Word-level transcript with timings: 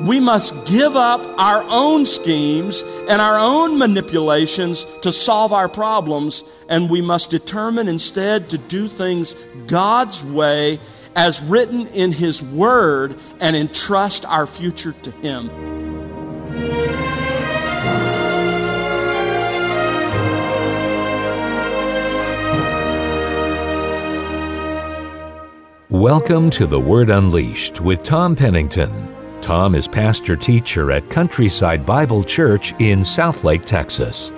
we 0.00 0.20
must 0.20 0.66
give 0.66 0.96
up 0.96 1.20
our 1.38 1.62
own 1.62 2.04
schemes 2.06 2.82
and 3.08 3.20
our 3.20 3.38
own 3.38 3.78
manipulations 3.78 4.86
to 5.02 5.12
solve 5.12 5.52
our 5.52 5.68
problems, 5.68 6.44
and 6.68 6.90
we 6.90 7.00
must 7.00 7.30
determine 7.30 7.88
instead 7.88 8.50
to 8.50 8.58
do 8.58 8.88
things 8.88 9.34
God's 9.66 10.22
way 10.22 10.80
as 11.14 11.40
written 11.42 11.86
in 11.88 12.12
His 12.12 12.42
Word 12.42 13.18
and 13.40 13.56
entrust 13.56 14.26
our 14.26 14.46
future 14.46 14.92
to 14.92 15.10
Him. 15.10 15.50
Welcome 25.88 26.50
to 26.50 26.66
The 26.66 26.78
Word 26.78 27.08
Unleashed 27.08 27.80
with 27.80 28.02
Tom 28.02 28.36
Pennington. 28.36 29.15
Tom 29.46 29.76
is 29.76 29.86
pastor 29.86 30.34
teacher 30.34 30.90
at 30.90 31.08
Countryside 31.08 31.86
Bible 31.86 32.24
Church 32.24 32.74
in 32.80 33.02
Southlake, 33.02 33.64
Texas. 33.64 34.30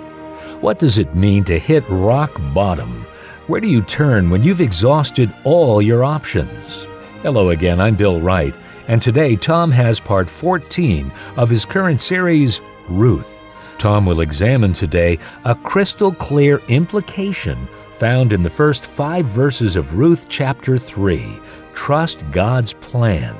What 0.61 0.77
does 0.77 0.99
it 0.99 1.15
mean 1.15 1.43
to 1.45 1.57
hit 1.57 1.83
rock 1.89 2.39
bottom? 2.53 3.07
Where 3.47 3.59
do 3.59 3.67
you 3.67 3.81
turn 3.81 4.29
when 4.29 4.43
you've 4.43 4.61
exhausted 4.61 5.35
all 5.43 5.81
your 5.81 6.03
options? 6.03 6.85
Hello 7.23 7.49
again, 7.49 7.81
I'm 7.81 7.95
Bill 7.95 8.21
Wright, 8.21 8.55
and 8.87 9.01
today 9.01 9.35
Tom 9.35 9.71
has 9.71 9.99
part 9.99 10.29
14 10.29 11.11
of 11.37 11.49
his 11.49 11.65
current 11.65 12.03
series, 12.03 12.61
Ruth. 12.87 13.35
Tom 13.79 14.05
will 14.05 14.21
examine 14.21 14.73
today 14.73 15.17
a 15.43 15.55
crystal 15.55 16.13
clear 16.13 16.61
implication 16.67 17.67
found 17.93 18.31
in 18.31 18.43
the 18.43 18.49
first 18.51 18.85
five 18.85 19.25
verses 19.25 19.75
of 19.75 19.97
Ruth 19.97 20.27
chapter 20.29 20.77
3 20.77 21.39
Trust 21.73 22.29
God's 22.29 22.73
Plan. 22.73 23.35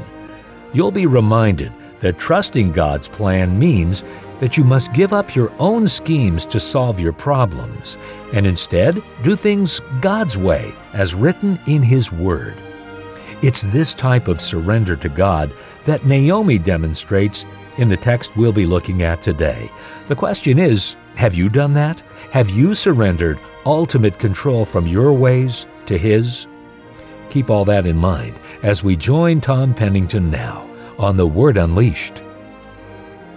You'll 0.73 0.91
be 0.91 1.05
reminded 1.05 1.73
that 1.99 2.19
trusting 2.19 2.71
God's 2.71 3.07
plan 3.07 3.57
means 3.57 4.03
that 4.39 4.55
you 4.55 4.63
must 4.63 4.93
give 4.93 5.13
up 5.13 5.35
your 5.35 5.51
own 5.59 5.87
schemes 5.87 6.45
to 6.45 6.59
solve 6.59 6.99
your 6.99 7.11
problems 7.11 7.97
and 8.33 8.45
instead 8.45 9.01
do 9.23 9.35
things 9.35 9.81
God's 9.99 10.37
way, 10.37 10.73
as 10.93 11.15
written 11.15 11.59
in 11.67 11.81
His 11.83 12.11
Word. 12.11 12.55
It's 13.41 13.61
this 13.61 13.93
type 13.93 14.27
of 14.27 14.39
surrender 14.39 14.95
to 14.97 15.09
God 15.09 15.51
that 15.85 16.05
Naomi 16.05 16.57
demonstrates 16.57 17.45
in 17.77 17.89
the 17.89 17.97
text 17.97 18.35
we'll 18.35 18.51
be 18.51 18.65
looking 18.65 19.01
at 19.01 19.21
today. 19.21 19.71
The 20.07 20.15
question 20.15 20.59
is 20.59 20.95
have 21.15 21.35
you 21.35 21.49
done 21.49 21.73
that? 21.73 22.01
Have 22.31 22.49
you 22.49 22.75
surrendered 22.75 23.39
ultimate 23.65 24.19
control 24.19 24.65
from 24.65 24.87
your 24.87 25.11
ways 25.13 25.67
to 25.87 25.97
His? 25.97 26.47
Keep 27.29 27.49
all 27.49 27.65
that 27.65 27.85
in 27.85 27.97
mind 27.97 28.35
as 28.63 28.83
we 28.83 28.95
join 28.95 29.39
Tom 29.39 29.73
Pennington 29.73 30.31
now 30.31 30.67
on 30.97 31.17
The 31.17 31.27
Word 31.27 31.57
Unleashed. 31.57 32.23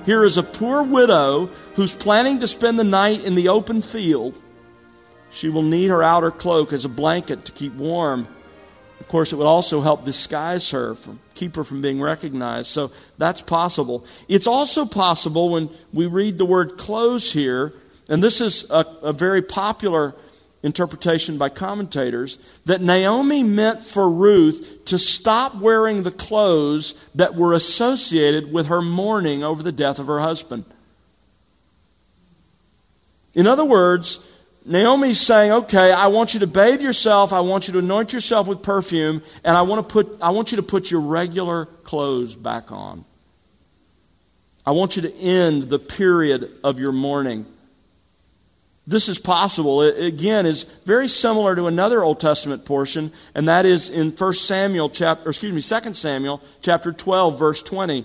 Here 0.05 0.25
is 0.25 0.37
a 0.37 0.43
poor 0.43 0.83
widow 0.83 1.47
who's 1.75 1.95
planning 1.95 2.41
to 2.41 2.49
spend 2.49 2.79
the 2.79 2.85
night 2.85 3.23
in 3.23 3.35
the 3.35 3.49
open 3.49 3.83
field. 3.83 4.41
She 5.31 5.49
will 5.49 5.63
need 5.63 5.89
her 5.89 6.03
outer 6.03 6.31
cloak 6.31 6.73
as 6.73 6.85
a 6.85 6.89
blanket 6.89 7.45
to 7.45 7.53
keep 7.53 7.75
warm. 7.75 8.27
Of 8.99 9.09
course, 9.09 9.33
it 9.33 9.37
would 9.37 9.47
also 9.47 9.81
help 9.81 10.05
disguise 10.05 10.71
her, 10.71 10.95
from, 10.95 11.21
keep 11.35 11.57
her 11.57 11.65
from 11.65 11.83
being 11.83 12.01
recognized. 12.01 12.71
So 12.71 12.91
that's 13.19 13.43
possible. 13.43 14.05
It's 14.29 14.47
also 14.47 14.87
possible 14.87 15.51
when 15.51 15.71
we 15.93 16.07
read 16.07 16.39
the 16.39 16.45
word 16.45 16.79
clothes 16.79 17.33
here, 17.33 17.73
and 18.09 18.23
this 18.23 18.41
is 18.41 18.69
a, 18.71 18.87
a 19.03 19.13
very 19.13 19.43
popular 19.43 20.15
interpretation 20.63 21.39
by 21.39 21.49
commentators 21.49 22.39
that 22.67 22.81
Naomi 22.81 23.43
meant 23.43 23.83
for 23.83 24.09
Ruth 24.09 24.85
to 24.87 24.99
stop 24.99 25.57
wearing 25.57 26.03
the 26.03 26.11
clothes 26.11 26.95
that 27.15 27.35
were 27.35 27.53
associated 27.53 28.53
with 28.53 28.67
her 28.67 28.81
mourning 28.81 29.43
over 29.43 29.63
the 29.63 29.73
death 29.73 29.99
of 29.99 30.07
her 30.07 30.21
husband. 30.21 30.65
In 33.35 33.47
other 33.47 33.65
words, 33.65 34.21
Naomi's 34.65 35.21
saying, 35.21 35.51
okay, 35.51 35.91
I 35.91 36.07
want 36.07 36.35
you 36.35 36.41
to 36.41 36.47
bathe 36.47 36.81
yourself, 36.81 37.33
I 37.33 37.41
want 37.41 37.67
you 37.67 37.73
to 37.73 37.81
anoint 37.81 38.13
yourself 38.13 38.47
with 38.47 38.63
perfume, 38.63 39.23
and 39.43 39.57
I 39.57 39.63
want, 39.63 39.89
to 39.89 39.93
put, 39.93 40.19
I 40.23 40.31
want 40.31 40.53
you 40.53 40.57
to 40.57 40.63
put 40.63 40.91
your 40.91 41.01
regular 41.01 41.67
clothes 41.67 42.37
back 42.37 42.71
on. 42.71 43.05
I 44.65 44.71
want 44.71 44.95
you 44.95 45.03
to 45.03 45.15
end 45.17 45.65
the 45.65 45.81
period 45.81 46.61
of 46.63 46.79
your 46.79 46.93
mourning 46.93 47.47
this 48.87 49.09
is 49.09 49.19
possible. 49.19 49.83
It, 49.83 50.03
again, 50.05 50.47
is 50.47 50.65
very 50.85 51.09
similar 51.09 51.55
to 51.55 51.67
another 51.67 52.03
Old 52.03 52.19
Testament 52.21 52.65
portion, 52.65 53.13
and 53.35 53.49
that 53.49 53.65
is 53.65 53.89
in 53.89 54.11
1 54.11 54.35
Samuel 54.35 54.91
chapter, 54.91 55.29
excuse 55.29 55.53
me, 55.53 55.81
2 55.81 55.95
Samuel 55.95 56.41
chapter 56.63 56.93
12, 56.93 57.39
verse 57.39 57.63
20, 57.63 58.05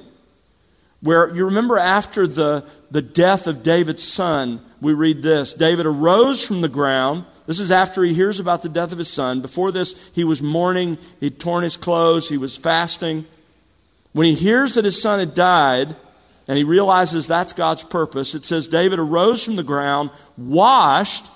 where 1.02 1.34
you 1.34 1.46
remember 1.46 1.78
after 1.78 2.28
the, 2.28 2.66
the 2.92 3.02
death 3.02 3.48
of 3.48 3.64
David's 3.64 4.04
son, 4.04 4.62
we 4.82 4.94
read 4.94 5.24
this 5.24 5.54
David 5.54 5.86
arose 5.86 6.46
from 6.46 6.62
the 6.62 6.70
ground. 6.70 7.26
This 7.48 7.60
is 7.60 7.72
after 7.72 8.04
he 8.04 8.14
hears 8.14 8.40
about 8.40 8.62
the 8.62 8.70
death 8.70 8.92
of 8.92 8.98
his 8.98 9.08
son. 9.08 9.42
Before 9.42 9.72
this, 9.72 9.96
he 10.14 10.26
was 10.26 10.42
mourning, 10.42 10.98
he'd 11.20 11.40
torn 11.40 11.64
his 11.64 11.78
clothes, 11.78 12.28
he 12.28 12.38
was 12.38 12.58
fasting. 12.58 13.26
When 14.12 14.28
he 14.28 14.36
hears 14.36 14.74
that 14.74 14.86
his 14.86 15.02
son 15.02 15.20
had 15.20 15.34
died, 15.34 15.96
and 16.48 16.58
he 16.58 16.64
realizes 16.64 17.28
that's 17.28 17.54
God's 17.54 17.84
purpose. 17.84 18.34
It 18.34 18.46
says 18.46 18.68
David 18.68 19.00
arose 19.00 19.44
from 19.44 19.58
the 19.58 19.64
ground, 19.64 20.12
washed, 20.38 21.30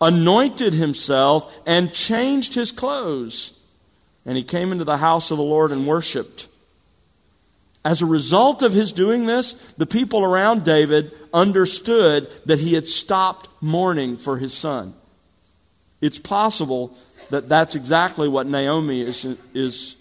anointed 0.00 0.74
himself, 0.74 1.52
and 1.66 1.92
changed 1.92 2.54
his 2.54 2.70
clothes. 2.70 3.58
And 4.26 4.36
he 4.36 4.44
came 4.44 4.72
into 4.72 4.84
the 4.84 4.98
house 4.98 5.30
of 5.30 5.38
the 5.38 5.44
Lord 5.44 5.72
and 5.72 5.86
worshiped. 5.86 6.48
As 7.84 8.02
a 8.02 8.06
result 8.06 8.62
of 8.62 8.72
his 8.72 8.92
doing 8.92 9.24
this, 9.24 9.54
the 9.78 9.86
people 9.86 10.22
around 10.22 10.64
David 10.64 11.12
understood 11.32 12.28
that 12.44 12.58
he 12.58 12.74
had 12.74 12.86
stopped 12.86 13.48
mourning 13.62 14.18
for 14.18 14.36
his 14.36 14.52
son. 14.52 14.92
It's 16.00 16.18
possible 16.18 16.96
that 17.30 17.48
that's 17.48 17.74
exactly 17.74 18.28
what 18.28 18.46
Naomi 18.46 19.00
is, 19.00 19.24
is 19.54 19.96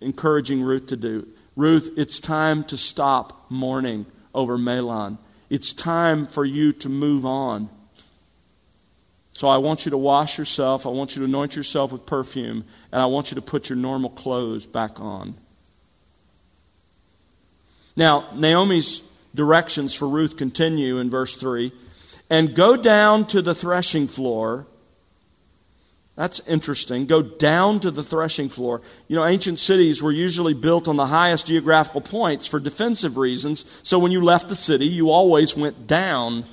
encouraging 0.00 0.62
Ruth 0.62 0.88
to 0.88 0.96
do. 0.96 1.26
Ruth, 1.60 1.92
it's 1.98 2.20
time 2.20 2.64
to 2.64 2.78
stop 2.78 3.50
mourning 3.50 4.06
over 4.34 4.56
Mahlon. 4.56 5.18
It's 5.50 5.74
time 5.74 6.26
for 6.26 6.42
you 6.42 6.72
to 6.72 6.88
move 6.88 7.26
on. 7.26 7.68
So 9.32 9.46
I 9.46 9.58
want 9.58 9.84
you 9.84 9.90
to 9.90 9.98
wash 9.98 10.38
yourself. 10.38 10.86
I 10.86 10.88
want 10.88 11.14
you 11.14 11.20
to 11.20 11.26
anoint 11.26 11.54
yourself 11.54 11.92
with 11.92 12.06
perfume. 12.06 12.64
And 12.90 13.02
I 13.02 13.06
want 13.06 13.30
you 13.30 13.34
to 13.34 13.42
put 13.42 13.68
your 13.68 13.76
normal 13.76 14.08
clothes 14.08 14.64
back 14.64 15.00
on. 15.00 15.34
Now, 17.94 18.30
Naomi's 18.34 19.02
directions 19.34 19.94
for 19.94 20.08
Ruth 20.08 20.38
continue 20.38 20.96
in 20.96 21.10
verse 21.10 21.36
3 21.36 21.72
and 22.30 22.54
go 22.54 22.74
down 22.74 23.26
to 23.26 23.42
the 23.42 23.54
threshing 23.54 24.08
floor 24.08 24.66
that's 26.20 26.38
interesting. 26.40 27.06
Go 27.06 27.22
down 27.22 27.80
to 27.80 27.90
the 27.90 28.02
threshing 28.02 28.50
floor. 28.50 28.82
You 29.08 29.16
know, 29.16 29.24
ancient 29.24 29.58
cities 29.58 30.02
were 30.02 30.12
usually 30.12 30.52
built 30.52 30.86
on 30.86 30.96
the 30.96 31.06
highest 31.06 31.46
geographical 31.46 32.02
points 32.02 32.46
for 32.46 32.60
defensive 32.60 33.16
reasons. 33.16 33.64
So 33.82 33.98
when 33.98 34.12
you 34.12 34.22
left 34.22 34.50
the 34.50 34.54
city, 34.54 34.84
you 34.84 35.10
always 35.10 35.56
went 35.56 35.86
down. 35.86 36.44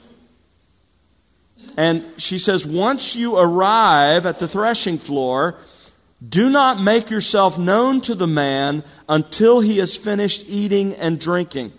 And 1.76 2.06
she 2.16 2.38
says, 2.38 2.66
once 2.66 3.14
you 3.18 3.36
arrive 3.36 4.26
at 4.26 4.40
the 4.40 4.48
threshing 4.48 4.98
floor, 5.00 5.58
do 6.26 6.50
not 6.50 6.82
make 6.82 7.10
yourself 7.10 7.58
known 7.58 8.00
to 8.02 8.16
the 8.16 8.26
man 8.26 8.86
until 9.10 9.60
he 9.60 9.80
has 9.80 9.98
finished 9.98 10.46
eating 10.48 10.94
and 10.96 11.20
drinking. 11.20 11.74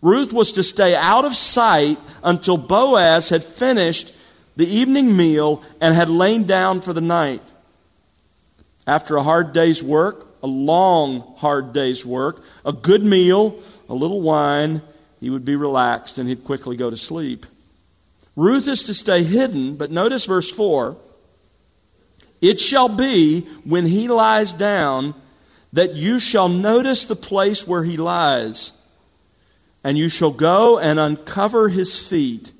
Ruth 0.00 0.32
was 0.32 0.50
to 0.52 0.62
stay 0.62 0.94
out 0.96 1.26
of 1.26 1.36
sight 1.36 1.98
until 2.22 2.56
Boaz 2.56 3.28
had 3.28 3.44
finished 3.44 4.14
the 4.56 4.66
evening 4.66 5.16
meal 5.16 5.62
and 5.80 5.94
had 5.94 6.08
lain 6.08 6.44
down 6.44 6.80
for 6.80 6.92
the 6.92 7.00
night. 7.00 7.42
After 8.86 9.16
a 9.16 9.22
hard 9.22 9.52
day's 9.52 9.82
work, 9.82 10.26
a 10.42 10.46
long, 10.46 11.34
hard 11.36 11.72
day's 11.72 12.04
work, 12.04 12.42
a 12.64 12.72
good 12.72 13.04
meal, 13.04 13.60
a 13.88 13.94
little 13.94 14.22
wine, 14.22 14.82
he 15.20 15.30
would 15.30 15.44
be 15.44 15.56
relaxed 15.56 16.18
and 16.18 16.28
he'd 16.28 16.44
quickly 16.44 16.76
go 16.76 16.88
to 16.88 16.96
sleep. 16.96 17.46
Ruth 18.34 18.68
is 18.68 18.82
to 18.84 18.94
stay 18.94 19.24
hidden, 19.24 19.76
but 19.76 19.90
notice 19.90 20.24
verse 20.24 20.50
4 20.50 20.96
It 22.40 22.60
shall 22.60 22.88
be 22.88 23.40
when 23.64 23.86
he 23.86 24.08
lies 24.08 24.52
down 24.52 25.14
that 25.72 25.94
you 25.94 26.18
shall 26.18 26.48
notice 26.48 27.04
the 27.04 27.16
place 27.16 27.66
where 27.66 27.84
he 27.84 27.96
lies, 27.96 28.72
and 29.82 29.98
you 29.98 30.08
shall 30.08 30.32
go 30.32 30.78
and 30.78 30.98
uncover 30.98 31.68
his 31.68 32.06
feet 32.06 32.52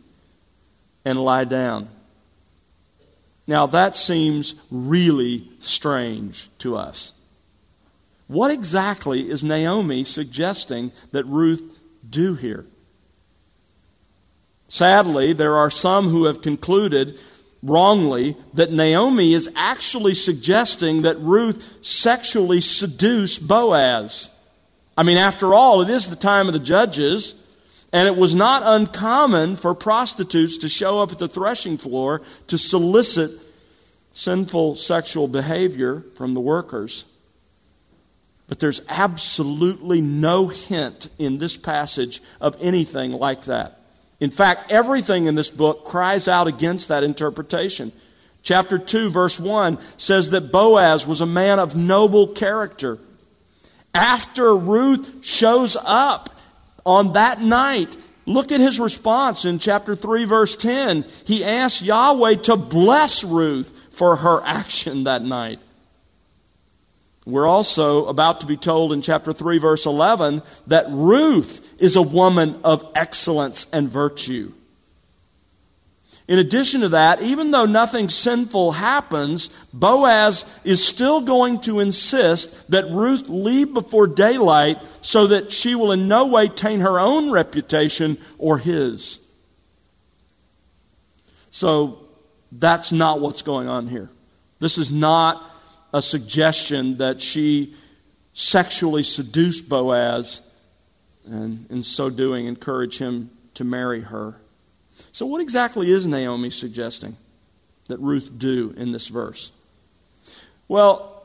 and 1.06 1.25
lie 1.25 1.44
down. 1.44 1.88
Now, 3.47 3.67
that 3.67 3.94
seems 3.94 4.56
really 4.73 5.49
strange 5.61 6.50
to 6.58 6.76
us. 6.76 7.12
What 8.26 8.50
exactly 8.50 9.31
is 9.31 9.44
Naomi 9.44 10.03
suggesting 10.03 10.91
that 11.12 11.25
Ruth 11.26 11.62
do 12.11 12.35
here? 12.35 12.67
Sadly, 14.67 15.32
there 15.32 15.56
are 15.56 15.70
some 15.70 16.08
who 16.08 16.25
have 16.25 16.43
concluded 16.43 17.17
wrongly 17.62 18.37
that 18.55 18.73
Naomi 18.73 19.32
is 19.32 19.49
actually 19.55 20.14
suggesting 20.14 21.03
that 21.03 21.20
Ruth 21.20 21.64
sexually 21.82 22.61
seduce 22.61 23.38
Boaz. 23.38 24.32
I 24.99 25.05
mean, 25.05 25.19
after 25.19 25.55
all, 25.55 25.82
it 25.82 25.91
is 25.91 26.11
the 26.11 26.17
time 26.17 26.49
of 26.49 26.53
the 26.53 26.58
judges, 26.58 27.37
and 27.96 28.06
it 28.06 28.14
was 28.14 28.34
not 28.34 28.62
uncommon 28.62 29.56
for 29.56 29.75
prostitutes 29.75 30.58
to 30.58 30.69
show 30.69 31.00
up 31.00 31.12
at 31.12 31.19
the 31.19 31.26
threshing 31.26 31.78
floor 31.78 32.20
to 32.46 32.58
solicit 32.58 33.31
sinful 34.12 34.76
sexual 34.76 35.26
behavior 35.26 36.04
from 36.14 36.34
the 36.34 36.40
workers. 36.40 37.06
But 38.48 38.60
there's 38.60 38.82
absolutely 38.90 40.02
no 40.02 40.48
hint 40.48 41.08
in 41.19 41.38
this 41.38 41.56
passage 41.56 42.22
of 42.38 42.54
anything 42.60 43.12
like 43.12 43.46
that. 43.46 43.81
In 44.20 44.31
fact, 44.31 44.70
everything 44.70 45.25
in 45.25 45.34
this 45.34 45.48
book 45.48 45.87
cries 45.87 46.28
out 46.28 46.46
against 46.46 46.88
that 46.88 47.02
interpretation. 47.02 47.93
Chapter 48.43 48.76
2, 48.76 49.08
verse 49.08 49.40
1 49.40 49.78
says 49.96 50.28
that 50.31 50.52
Boaz 50.52 51.06
was 51.06 51.22
a 51.22 51.26
man 51.26 51.58
of 51.58 51.75
noble 51.75 52.28
character. 52.28 52.98
After 53.94 54.54
Ruth 54.54 55.25
shows 55.25 55.78
up 55.81 56.35
on 56.86 57.12
that 57.12 57.42
night, 57.42 57.96
look 58.24 58.52
at 58.52 58.60
his 58.60 58.80
response 58.80 59.44
in 59.44 59.58
chapter 59.58 59.94
3, 59.94 60.24
verse 60.24 60.56
10. 60.56 61.04
He 61.24 61.44
asks 61.44 61.82
Yahweh 61.82 62.36
to 62.44 62.56
bless 62.56 63.24
Ruth 63.24 63.70
for 63.90 64.16
her 64.16 64.40
action 64.44 65.04
that 65.04 65.22
night. 65.22 65.58
We're 67.26 67.46
also 67.46 68.06
about 68.06 68.40
to 68.40 68.46
be 68.46 68.56
told 68.56 68.92
in 68.92 69.02
chapter 69.02 69.32
3, 69.32 69.58
verse 69.58 69.84
11, 69.84 70.42
that 70.68 70.86
Ruth 70.88 71.60
is 71.78 71.96
a 71.96 72.02
woman 72.02 72.60
of 72.62 72.88
excellence 72.94 73.66
and 73.72 73.88
virtue. 73.88 74.52
In 76.28 76.40
addition 76.40 76.81
to 76.81 76.88
that, 76.88 77.23
even 77.23 77.52
though 77.52 77.67
nothing 77.67 78.08
sinful 78.08 78.73
happens, 78.73 79.49
Boaz 79.73 80.44
is 80.64 80.84
still 80.84 81.20
going 81.20 81.61
to 81.61 81.78
insist 81.78 82.69
that 82.70 82.90
Ruth 82.90 83.28
leave 83.28 83.73
before 83.73 84.08
daylight 84.08 84.78
so 85.00 85.28
that 85.28 85.52
she 85.52 85.76
will 85.76 85.93
in 85.93 86.08
no 86.08 86.26
way 86.26 86.49
taint 86.49 86.82
her 86.82 86.99
own 86.99 87.31
reputation 87.31 88.19
or 88.38 88.58
his. 88.58 89.20
So 91.50 92.00
that's 92.50 92.90
not 92.90 93.20
what's 93.20 93.43
going 93.43 93.69
on 93.69 93.87
here. 93.87 94.11
This 94.58 94.79
is 94.79 94.90
not 94.90 95.49
a 95.93 96.02
suggestion 96.02 96.99
that 96.99 97.22
she 97.22 97.75
sexually 98.34 99.05
seduced 99.05 99.69
Boaz 99.69 100.40
and 101.25 101.70
in 101.70 101.82
so 101.82 102.11
doing 102.11 102.46
encourage 102.46 102.99
him 102.99 103.31
to 103.55 103.64
marry 103.64 104.00
her. 104.00 104.34
So, 105.16 105.24
what 105.24 105.40
exactly 105.40 105.90
is 105.90 106.06
Naomi 106.06 106.50
suggesting 106.50 107.16
that 107.88 107.98
Ruth 108.00 108.32
do 108.36 108.74
in 108.76 108.92
this 108.92 109.08
verse? 109.08 109.50
Well, 110.68 111.24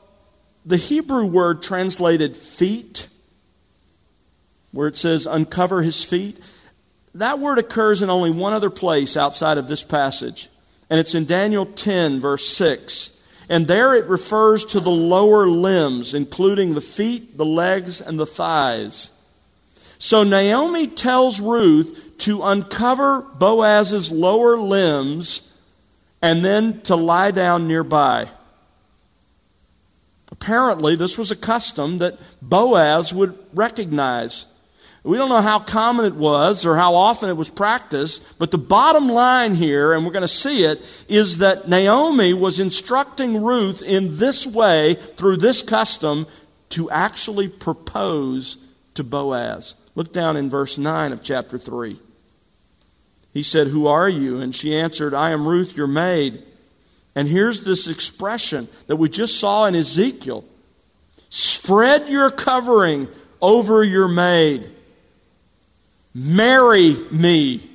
the 0.64 0.78
Hebrew 0.78 1.26
word 1.26 1.62
translated 1.62 2.34
feet, 2.34 3.08
where 4.70 4.88
it 4.88 4.96
says 4.96 5.26
uncover 5.26 5.82
his 5.82 6.02
feet, 6.02 6.40
that 7.14 7.38
word 7.38 7.58
occurs 7.58 8.00
in 8.00 8.08
only 8.08 8.30
one 8.30 8.54
other 8.54 8.70
place 8.70 9.14
outside 9.14 9.58
of 9.58 9.68
this 9.68 9.84
passage, 9.84 10.48
and 10.88 10.98
it's 10.98 11.14
in 11.14 11.26
Daniel 11.26 11.66
10, 11.66 12.18
verse 12.18 12.46
6. 12.46 13.10
And 13.50 13.66
there 13.66 13.94
it 13.94 14.06
refers 14.06 14.64
to 14.64 14.80
the 14.80 14.90
lower 14.90 15.46
limbs, 15.46 16.14
including 16.14 16.72
the 16.72 16.80
feet, 16.80 17.36
the 17.36 17.44
legs, 17.44 18.00
and 18.00 18.18
the 18.18 18.24
thighs. 18.24 19.10
So 19.98 20.22
Naomi 20.22 20.86
tells 20.86 21.40
Ruth 21.40 22.11
to 22.22 22.42
uncover 22.42 23.20
Boaz's 23.20 24.10
lower 24.10 24.56
limbs 24.56 25.52
and 26.20 26.44
then 26.44 26.80
to 26.82 26.94
lie 26.94 27.32
down 27.32 27.66
nearby. 27.66 28.28
Apparently, 30.30 30.94
this 30.94 31.18
was 31.18 31.30
a 31.30 31.36
custom 31.36 31.98
that 31.98 32.18
Boaz 32.40 33.12
would 33.12 33.36
recognize. 33.52 34.46
We 35.02 35.18
don't 35.18 35.30
know 35.30 35.42
how 35.42 35.58
common 35.58 36.06
it 36.06 36.14
was 36.14 36.64
or 36.64 36.76
how 36.76 36.94
often 36.94 37.28
it 37.28 37.36
was 37.36 37.50
practiced, 37.50 38.22
but 38.38 38.52
the 38.52 38.58
bottom 38.58 39.08
line 39.08 39.56
here, 39.56 39.92
and 39.92 40.06
we're 40.06 40.12
going 40.12 40.22
to 40.22 40.28
see 40.28 40.64
it, 40.64 40.80
is 41.08 41.38
that 41.38 41.68
Naomi 41.68 42.32
was 42.34 42.60
instructing 42.60 43.42
Ruth 43.42 43.82
in 43.82 44.18
this 44.18 44.46
way, 44.46 44.94
through 45.16 45.38
this 45.38 45.60
custom, 45.60 46.28
to 46.70 46.88
actually 46.88 47.48
propose 47.48 48.58
to 48.94 49.02
Boaz. 49.02 49.74
Look 49.96 50.12
down 50.12 50.36
in 50.36 50.48
verse 50.48 50.78
9 50.78 51.12
of 51.12 51.24
chapter 51.24 51.58
3. 51.58 51.98
He 53.32 53.42
said, 53.42 53.68
Who 53.68 53.86
are 53.86 54.08
you? 54.08 54.40
And 54.40 54.54
she 54.54 54.78
answered, 54.78 55.14
I 55.14 55.30
am 55.30 55.46
Ruth, 55.46 55.76
your 55.76 55.86
maid. 55.86 56.42
And 57.14 57.28
here's 57.28 57.62
this 57.62 57.88
expression 57.88 58.68
that 58.86 58.96
we 58.96 59.08
just 59.08 59.38
saw 59.38 59.66
in 59.66 59.74
Ezekiel 59.74 60.44
Spread 61.30 62.10
your 62.10 62.30
covering 62.30 63.08
over 63.40 63.82
your 63.82 64.06
maid. 64.06 64.68
Marry 66.14 66.94
me, 67.10 67.70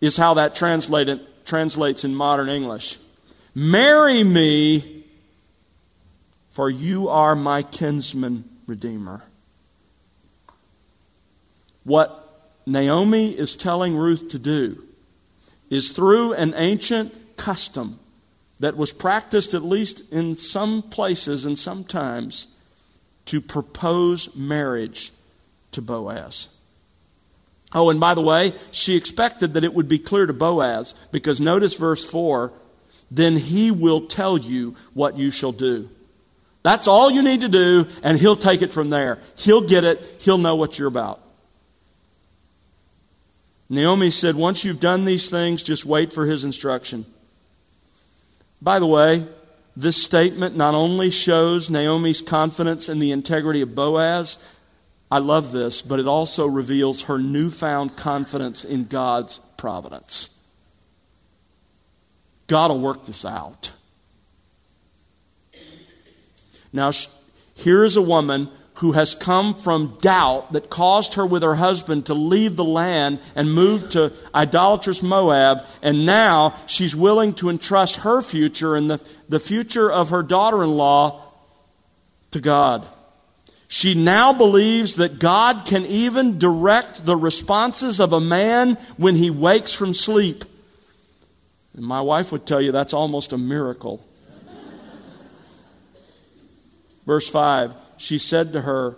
is 0.00 0.16
how 0.16 0.34
that 0.34 0.54
translated, 0.54 1.20
translates 1.44 2.04
in 2.04 2.14
modern 2.14 2.48
English. 2.48 2.98
Marry 3.54 4.24
me, 4.24 5.04
for 6.52 6.70
you 6.70 7.08
are 7.08 7.36
my 7.36 7.62
kinsman 7.62 8.48
redeemer. 8.66 9.22
What 11.84 12.27
Naomi 12.68 13.30
is 13.30 13.56
telling 13.56 13.96
Ruth 13.96 14.28
to 14.28 14.38
do 14.38 14.82
is 15.70 15.90
through 15.90 16.34
an 16.34 16.54
ancient 16.56 17.14
custom 17.36 17.98
that 18.60 18.76
was 18.76 18.92
practiced 18.92 19.54
at 19.54 19.62
least 19.62 20.02
in 20.12 20.36
some 20.36 20.82
places 20.82 21.44
and 21.44 21.58
sometimes 21.58 22.46
to 23.26 23.40
propose 23.40 24.34
marriage 24.34 25.12
to 25.72 25.82
Boaz. 25.82 26.48
Oh, 27.72 27.90
and 27.90 28.00
by 28.00 28.14
the 28.14 28.22
way, 28.22 28.52
she 28.70 28.96
expected 28.96 29.54
that 29.54 29.64
it 29.64 29.74
would 29.74 29.88
be 29.88 29.98
clear 29.98 30.26
to 30.26 30.32
Boaz 30.32 30.94
because 31.12 31.40
notice 31.40 31.74
verse 31.74 32.04
4 32.04 32.52
then 33.10 33.36
he 33.36 33.70
will 33.70 34.02
tell 34.02 34.36
you 34.36 34.74
what 34.92 35.16
you 35.16 35.30
shall 35.30 35.52
do. 35.52 35.88
That's 36.62 36.86
all 36.88 37.10
you 37.10 37.22
need 37.22 37.40
to 37.40 37.48
do, 37.48 37.86
and 38.02 38.18
he'll 38.18 38.36
take 38.36 38.60
it 38.60 38.72
from 38.72 38.90
there. 38.90 39.18
He'll 39.36 39.66
get 39.66 39.84
it, 39.84 40.02
he'll 40.18 40.38
know 40.38 40.56
what 40.56 40.78
you're 40.78 40.88
about. 40.88 41.22
Naomi 43.68 44.10
said, 44.10 44.34
Once 44.34 44.64
you've 44.64 44.80
done 44.80 45.04
these 45.04 45.28
things, 45.28 45.62
just 45.62 45.84
wait 45.84 46.12
for 46.12 46.26
his 46.26 46.44
instruction. 46.44 47.06
By 48.60 48.78
the 48.78 48.86
way, 48.86 49.26
this 49.76 50.02
statement 50.02 50.56
not 50.56 50.74
only 50.74 51.10
shows 51.10 51.70
Naomi's 51.70 52.20
confidence 52.20 52.88
in 52.88 52.98
the 52.98 53.12
integrity 53.12 53.60
of 53.60 53.74
Boaz, 53.74 54.38
I 55.10 55.18
love 55.18 55.52
this, 55.52 55.82
but 55.82 56.00
it 56.00 56.06
also 56.06 56.46
reveals 56.46 57.02
her 57.02 57.18
newfound 57.18 57.96
confidence 57.96 58.64
in 58.64 58.86
God's 58.86 59.38
providence. 59.56 60.38
God 62.46 62.70
will 62.70 62.80
work 62.80 63.06
this 63.06 63.24
out. 63.24 63.72
Now, 66.72 66.90
here 67.54 67.84
is 67.84 67.96
a 67.96 68.02
woman 68.02 68.50
who 68.78 68.92
has 68.92 69.16
come 69.16 69.54
from 69.54 69.98
doubt 70.00 70.52
that 70.52 70.70
caused 70.70 71.14
her 71.14 71.26
with 71.26 71.42
her 71.42 71.56
husband 71.56 72.06
to 72.06 72.14
leave 72.14 72.54
the 72.54 72.64
land 72.64 73.18
and 73.34 73.52
move 73.52 73.90
to 73.90 74.12
idolatrous 74.32 75.02
Moab, 75.02 75.64
and 75.82 76.06
now 76.06 76.54
she's 76.66 76.94
willing 76.94 77.34
to 77.34 77.50
entrust 77.50 77.96
her 77.96 78.22
future 78.22 78.76
and 78.76 78.88
the, 78.88 79.04
the 79.28 79.40
future 79.40 79.90
of 79.90 80.10
her 80.10 80.22
daughter 80.22 80.62
in 80.62 80.76
law 80.76 81.20
to 82.30 82.40
God. 82.40 82.86
She 83.66 83.94
now 83.96 84.32
believes 84.32 84.94
that 84.94 85.18
God 85.18 85.66
can 85.66 85.84
even 85.84 86.38
direct 86.38 87.04
the 87.04 87.16
responses 87.16 88.00
of 88.00 88.12
a 88.12 88.20
man 88.20 88.78
when 88.96 89.16
he 89.16 89.28
wakes 89.28 89.74
from 89.74 89.92
sleep. 89.92 90.44
And 91.74 91.84
my 91.84 92.00
wife 92.00 92.30
would 92.30 92.46
tell 92.46 92.60
you 92.60 92.70
that's 92.70 92.94
almost 92.94 93.32
a 93.32 93.38
miracle. 93.38 94.06
Verse 97.04 97.28
5 97.28 97.74
She 97.98 98.18
said 98.18 98.52
to 98.54 98.62
her, 98.62 98.96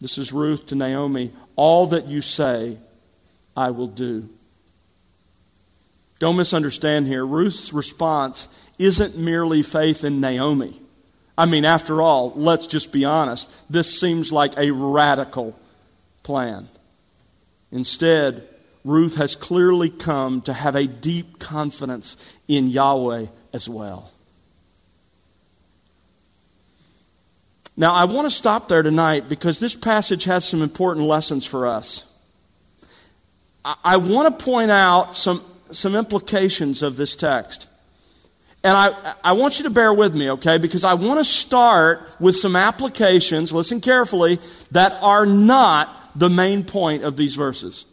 This 0.00 0.18
is 0.18 0.32
Ruth 0.32 0.66
to 0.66 0.74
Naomi, 0.74 1.32
all 1.54 1.86
that 1.88 2.06
you 2.06 2.20
say, 2.20 2.78
I 3.56 3.70
will 3.70 3.86
do. 3.86 4.28
Don't 6.18 6.36
misunderstand 6.36 7.06
here. 7.06 7.24
Ruth's 7.24 7.72
response 7.72 8.48
isn't 8.78 9.16
merely 9.16 9.62
faith 9.62 10.02
in 10.04 10.20
Naomi. 10.20 10.80
I 11.38 11.44
mean, 11.44 11.64
after 11.66 12.00
all, 12.00 12.32
let's 12.34 12.66
just 12.66 12.92
be 12.92 13.04
honest. 13.04 13.52
This 13.68 14.00
seems 14.00 14.32
like 14.32 14.56
a 14.56 14.70
radical 14.70 15.58
plan. 16.22 16.68
Instead, 17.70 18.48
Ruth 18.84 19.16
has 19.16 19.36
clearly 19.36 19.90
come 19.90 20.40
to 20.42 20.52
have 20.52 20.76
a 20.76 20.86
deep 20.86 21.38
confidence 21.38 22.16
in 22.48 22.68
Yahweh 22.68 23.26
as 23.52 23.68
well. 23.68 24.12
Now, 27.76 27.92
I 27.94 28.04
want 28.06 28.26
to 28.26 28.30
stop 28.34 28.68
there 28.68 28.82
tonight 28.82 29.28
because 29.28 29.58
this 29.58 29.74
passage 29.74 30.24
has 30.24 30.44
some 30.46 30.62
important 30.62 31.06
lessons 31.06 31.44
for 31.44 31.66
us. 31.66 32.10
I 33.84 33.96
want 33.96 34.38
to 34.38 34.44
point 34.44 34.70
out 34.70 35.16
some, 35.16 35.44
some 35.72 35.94
implications 35.94 36.82
of 36.82 36.96
this 36.96 37.16
text. 37.16 37.66
And 38.64 38.76
I, 38.76 39.14
I 39.22 39.32
want 39.32 39.58
you 39.58 39.64
to 39.64 39.70
bear 39.70 39.92
with 39.92 40.14
me, 40.14 40.30
okay? 40.30 40.58
Because 40.58 40.84
I 40.84 40.94
want 40.94 41.20
to 41.20 41.24
start 41.24 42.08
with 42.18 42.36
some 42.36 42.56
applications, 42.56 43.52
listen 43.52 43.80
carefully, 43.80 44.40
that 44.70 44.92
are 45.02 45.26
not 45.26 46.10
the 46.18 46.30
main 46.30 46.64
point 46.64 47.04
of 47.04 47.16
these 47.16 47.34
verses. 47.34 47.84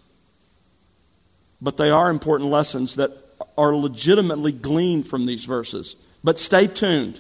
But 1.62 1.78
they 1.78 1.90
are 1.90 2.10
important 2.10 2.50
lessons 2.50 2.96
that 2.96 3.12
are 3.58 3.76
legitimately 3.76 4.54
gleaned 4.54 5.08
from 5.08 5.26
these 5.26 5.46
verses. 5.46 5.96
But 6.24 6.40
stay 6.40 6.68
tuned. 6.68 7.20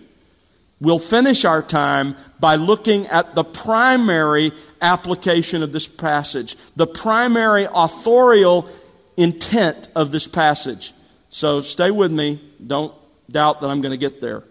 We'll 0.83 0.99
finish 0.99 1.45
our 1.45 1.61
time 1.61 2.17
by 2.41 2.57
looking 2.57 3.07
at 3.07 3.35
the 3.35 3.45
primary 3.45 4.51
application 4.81 5.63
of 5.63 5.71
this 5.71 5.87
passage, 5.87 6.57
the 6.75 6.85
primary 6.85 7.65
authorial 7.73 8.67
intent 9.15 9.87
of 9.95 10.11
this 10.11 10.27
passage. 10.27 10.91
So 11.29 11.61
stay 11.61 11.89
with 11.89 12.11
me. 12.11 12.41
Don't 12.67 12.93
doubt 13.31 13.61
that 13.61 13.69
I'm 13.69 13.79
going 13.79 13.97
to 13.97 13.97
get 13.97 14.19
there. 14.19 14.43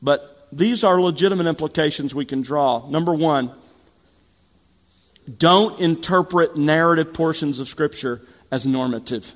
But 0.00 0.46
these 0.52 0.84
are 0.84 1.00
legitimate 1.00 1.48
implications 1.48 2.14
we 2.14 2.24
can 2.24 2.42
draw. 2.42 2.88
Number 2.88 3.12
one, 3.12 3.50
don't 5.38 5.80
interpret 5.80 6.56
narrative 6.56 7.12
portions 7.12 7.58
of 7.58 7.66
Scripture 7.66 8.20
as 8.52 8.64
normative. 8.64 9.34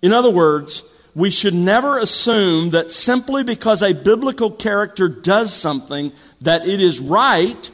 In 0.00 0.14
other 0.14 0.30
words, 0.30 0.84
we 1.16 1.30
should 1.30 1.54
never 1.54 1.98
assume 1.98 2.70
that 2.70 2.92
simply 2.92 3.42
because 3.42 3.82
a 3.82 3.94
biblical 3.94 4.50
character 4.50 5.08
does 5.08 5.50
something 5.50 6.12
that 6.42 6.68
it 6.68 6.78
is 6.78 7.00
right, 7.00 7.70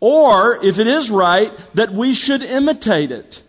or 0.00 0.62
if 0.64 0.80
it 0.80 0.88
is 0.88 1.12
right, 1.12 1.52
that 1.74 1.92
we 1.92 2.12
should 2.12 2.42
imitate 2.42 3.12
it. 3.12 3.40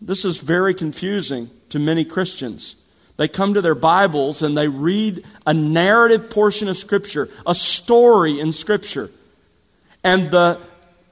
This 0.00 0.24
is 0.24 0.38
very 0.38 0.72
confusing 0.72 1.50
to 1.68 1.78
many 1.78 2.06
Christians. 2.06 2.76
They 3.18 3.28
come 3.28 3.52
to 3.52 3.60
their 3.60 3.74
Bibles 3.74 4.42
and 4.42 4.56
they 4.56 4.68
read 4.68 5.22
a 5.46 5.52
narrative 5.52 6.30
portion 6.30 6.68
of 6.68 6.78
Scripture, 6.78 7.28
a 7.46 7.54
story 7.54 8.40
in 8.40 8.54
Scripture. 8.54 9.10
And 10.02 10.30
the, 10.30 10.60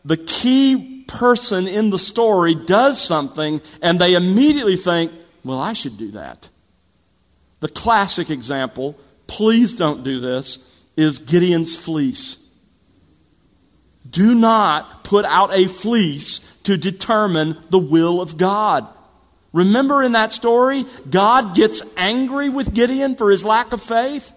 the 0.07 0.16
key 0.16 0.98
person 1.08 1.66
in 1.66 1.90
the 1.90 1.98
story 1.98 2.54
does 2.54 3.02
something 3.02 3.60
and 3.82 3.98
they 3.98 4.14
immediately 4.14 4.76
think, 4.76 5.10
well, 5.44 5.58
I 5.58 5.72
should 5.72 5.98
do 5.98 6.12
that. 6.12 6.48
The 7.60 7.68
classic 7.68 8.30
example, 8.30 8.96
please 9.26 9.74
don't 9.74 10.04
do 10.04 10.20
this, 10.20 10.58
is 10.96 11.18
Gideon's 11.18 11.76
fleece. 11.76 12.44
Do 14.08 14.34
not 14.34 15.02
put 15.02 15.24
out 15.24 15.52
a 15.52 15.66
fleece 15.66 16.38
to 16.62 16.76
determine 16.76 17.56
the 17.70 17.78
will 17.78 18.20
of 18.20 18.36
God. 18.36 18.86
Remember 19.52 20.02
in 20.02 20.12
that 20.12 20.32
story, 20.32 20.84
God 21.08 21.54
gets 21.54 21.82
angry 21.96 22.48
with 22.48 22.74
Gideon 22.74 23.16
for 23.16 23.30
his 23.30 23.44
lack 23.44 23.72
of 23.72 23.82
faith? 23.82 24.32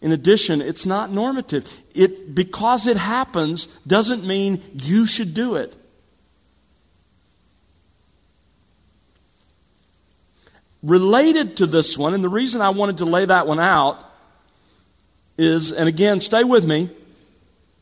In 0.00 0.12
addition, 0.12 0.60
it's 0.60 0.86
not 0.86 1.10
normative. 1.10 1.70
It, 1.94 2.34
because 2.34 2.86
it 2.86 2.96
happens 2.96 3.66
doesn't 3.86 4.24
mean 4.24 4.62
you 4.74 5.06
should 5.06 5.34
do 5.34 5.56
it. 5.56 5.74
Related 10.82 11.56
to 11.56 11.66
this 11.66 11.98
one, 11.98 12.14
and 12.14 12.22
the 12.22 12.28
reason 12.28 12.60
I 12.60 12.70
wanted 12.70 12.98
to 12.98 13.04
lay 13.04 13.24
that 13.24 13.48
one 13.48 13.58
out 13.58 13.98
is, 15.36 15.72
and 15.72 15.88
again, 15.88 16.20
stay 16.20 16.44
with 16.44 16.64
me, 16.64 16.90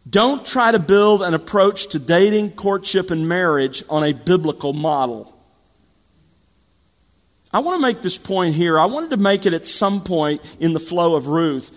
don't 0.08 0.46
try 0.46 0.70
to 0.70 0.78
build 0.78 1.20
an 1.20 1.34
approach 1.34 1.88
to 1.88 1.98
dating, 1.98 2.52
courtship, 2.52 3.10
and 3.10 3.28
marriage 3.28 3.82
on 3.90 4.04
a 4.04 4.12
biblical 4.12 4.72
model. 4.72 5.36
I 7.52 7.58
want 7.58 7.78
to 7.78 7.82
make 7.82 8.02
this 8.02 8.16
point 8.16 8.54
here. 8.54 8.78
I 8.78 8.86
wanted 8.86 9.10
to 9.10 9.16
make 9.16 9.46
it 9.46 9.52
at 9.52 9.66
some 9.66 10.02
point 10.02 10.42
in 10.60 10.72
the 10.72 10.80
flow 10.80 11.16
of 11.16 11.26
Ruth. 11.26 11.70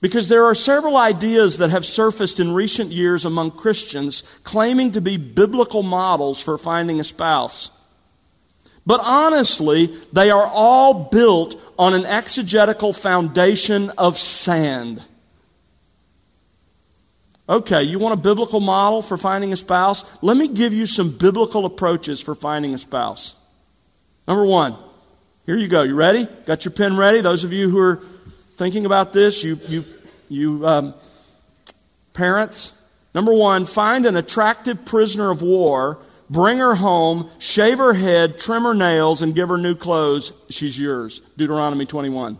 Because 0.00 0.28
there 0.28 0.44
are 0.44 0.54
several 0.54 0.96
ideas 0.96 1.58
that 1.58 1.70
have 1.70 1.84
surfaced 1.84 2.38
in 2.38 2.52
recent 2.52 2.92
years 2.92 3.24
among 3.24 3.52
Christians 3.52 4.22
claiming 4.44 4.92
to 4.92 5.00
be 5.00 5.16
biblical 5.16 5.82
models 5.82 6.40
for 6.40 6.56
finding 6.56 7.00
a 7.00 7.04
spouse. 7.04 7.70
But 8.86 9.00
honestly, 9.02 9.94
they 10.12 10.30
are 10.30 10.46
all 10.46 11.10
built 11.10 11.60
on 11.78 11.94
an 11.94 12.06
exegetical 12.06 12.92
foundation 12.92 13.90
of 13.98 14.18
sand. 14.18 15.02
Okay, 17.48 17.82
you 17.82 17.98
want 17.98 18.12
a 18.12 18.22
biblical 18.22 18.60
model 18.60 19.02
for 19.02 19.16
finding 19.16 19.52
a 19.52 19.56
spouse? 19.56 20.04
Let 20.22 20.36
me 20.36 20.48
give 20.48 20.72
you 20.72 20.86
some 20.86 21.10
biblical 21.10 21.64
approaches 21.64 22.20
for 22.20 22.34
finding 22.34 22.72
a 22.72 22.78
spouse. 22.78 23.34
Number 24.26 24.44
one, 24.44 24.76
here 25.46 25.56
you 25.56 25.66
go. 25.66 25.82
You 25.82 25.94
ready? 25.94 26.28
Got 26.44 26.64
your 26.66 26.72
pen 26.72 26.96
ready? 26.96 27.22
Those 27.22 27.44
of 27.44 27.52
you 27.52 27.70
who 27.70 27.78
are 27.78 28.02
thinking 28.58 28.84
about 28.84 29.12
this, 29.12 29.44
you, 29.44 29.58
you, 29.68 29.84
you 30.28 30.66
um, 30.66 30.94
parents, 32.12 32.72
number 33.14 33.32
one, 33.32 33.64
find 33.64 34.04
an 34.04 34.16
attractive 34.16 34.84
prisoner 34.84 35.30
of 35.30 35.42
war, 35.42 35.98
bring 36.28 36.58
her 36.58 36.74
home, 36.74 37.30
shave 37.38 37.78
her 37.78 37.94
head, 37.94 38.38
trim 38.38 38.64
her 38.64 38.74
nails, 38.74 39.22
and 39.22 39.34
give 39.34 39.48
her 39.48 39.56
new 39.56 39.76
clothes. 39.76 40.32
She's 40.50 40.78
yours. 40.78 41.20
Deuteronomy 41.36 41.86
21. 41.86 42.36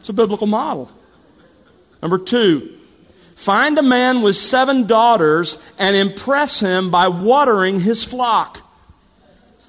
It's 0.00 0.10
a 0.10 0.12
biblical 0.12 0.46
model. 0.46 0.90
Number 2.02 2.18
two, 2.18 2.76
find 3.36 3.76
a 3.78 3.82
man 3.82 4.20
with 4.20 4.36
seven 4.36 4.86
daughters 4.86 5.58
and 5.78 5.96
impress 5.96 6.60
him 6.60 6.90
by 6.90 7.08
watering 7.08 7.80
his 7.80 8.04
flock. 8.04 8.60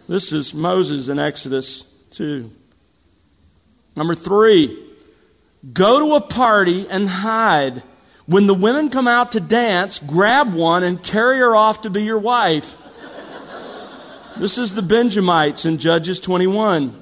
This 0.10 0.34
is 0.34 0.54
Moses 0.54 1.08
in 1.08 1.20
Exodus 1.20 1.84
2. 2.12 2.52
Number 4.00 4.16
three, 4.16 4.82
go 5.74 6.00
to 6.00 6.16
a 6.16 6.22
party 6.22 6.88
and 6.90 7.10
hide. 7.10 7.84
When 8.28 8.48
the 8.48 8.54
women 8.54 8.88
come 8.88 9.10
out 9.10 9.34
to 9.34 9.42
dance, 9.42 10.00
grab 10.00 10.54
one 10.54 10.86
and 10.86 11.04
carry 11.04 11.40
her 11.40 11.54
off 11.54 11.82
to 11.82 11.90
be 11.90 12.04
your 12.04 12.18
wife. 12.18 12.78
This 14.38 14.58
is 14.58 14.74
the 14.74 14.82
Benjamites 14.82 15.66
in 15.66 15.80
Judges 15.80 16.22
21. 16.22 16.96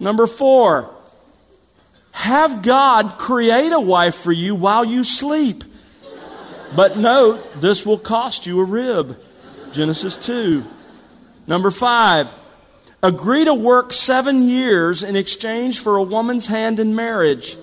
Number 0.00 0.26
four, 0.26 0.92
have 2.10 2.62
God 2.62 3.16
create 3.16 3.70
a 3.70 3.78
wife 3.78 4.16
for 4.16 4.32
you 4.32 4.56
while 4.56 4.84
you 4.84 5.04
sleep. 5.04 5.62
But 6.74 6.98
note, 6.98 7.60
this 7.60 7.86
will 7.86 8.00
cost 8.00 8.44
you 8.44 8.58
a 8.58 8.64
rib. 8.64 9.16
Genesis 9.70 10.16
2. 10.16 10.64
Number 11.46 11.70
five, 11.70 12.28
Agree 13.02 13.44
to 13.44 13.54
work 13.54 13.92
seven 13.92 14.42
years 14.48 15.02
in 15.02 15.14
exchange 15.14 15.80
for 15.80 15.96
a 15.96 16.02
woman's 16.02 16.48
hand 16.48 16.80
in 16.80 16.96
marriage. 16.96 17.56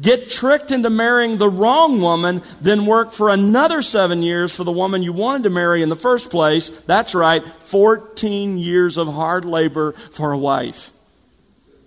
Get 0.00 0.30
tricked 0.30 0.70
into 0.70 0.90
marrying 0.90 1.38
the 1.38 1.48
wrong 1.48 2.00
woman, 2.00 2.42
then 2.60 2.86
work 2.86 3.12
for 3.12 3.30
another 3.30 3.80
seven 3.82 4.22
years 4.22 4.54
for 4.54 4.62
the 4.62 4.72
woman 4.72 5.02
you 5.02 5.12
wanted 5.12 5.44
to 5.44 5.50
marry 5.50 5.82
in 5.82 5.88
the 5.88 5.96
first 5.96 6.30
place. 6.30 6.68
That's 6.86 7.14
right, 7.14 7.42
14 7.64 8.58
years 8.58 8.98
of 8.98 9.08
hard 9.08 9.44
labor 9.44 9.92
for 10.12 10.32
a 10.32 10.38
wife. 10.38 10.92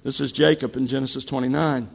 This 0.04 0.20
is 0.20 0.32
Jacob 0.32 0.76
in 0.76 0.88
Genesis 0.88 1.24
29. 1.24 1.88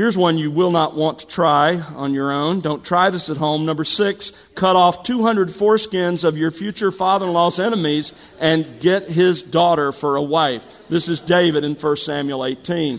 Here's 0.00 0.16
one 0.16 0.38
you 0.38 0.50
will 0.50 0.70
not 0.70 0.96
want 0.96 1.18
to 1.18 1.26
try 1.26 1.76
on 1.76 2.14
your 2.14 2.32
own. 2.32 2.62
Don't 2.62 2.82
try 2.82 3.10
this 3.10 3.28
at 3.28 3.36
home. 3.36 3.66
Number 3.66 3.84
six, 3.84 4.32
cut 4.54 4.74
off 4.74 5.02
200 5.02 5.48
foreskins 5.48 6.24
of 6.24 6.38
your 6.38 6.50
future 6.50 6.90
father 6.90 7.26
in 7.26 7.34
law's 7.34 7.60
enemies 7.60 8.14
and 8.40 8.80
get 8.80 9.10
his 9.10 9.42
daughter 9.42 9.92
for 9.92 10.16
a 10.16 10.22
wife. 10.22 10.64
This 10.88 11.10
is 11.10 11.20
David 11.20 11.64
in 11.64 11.74
1 11.74 11.96
Samuel 11.98 12.46
18. 12.46 12.98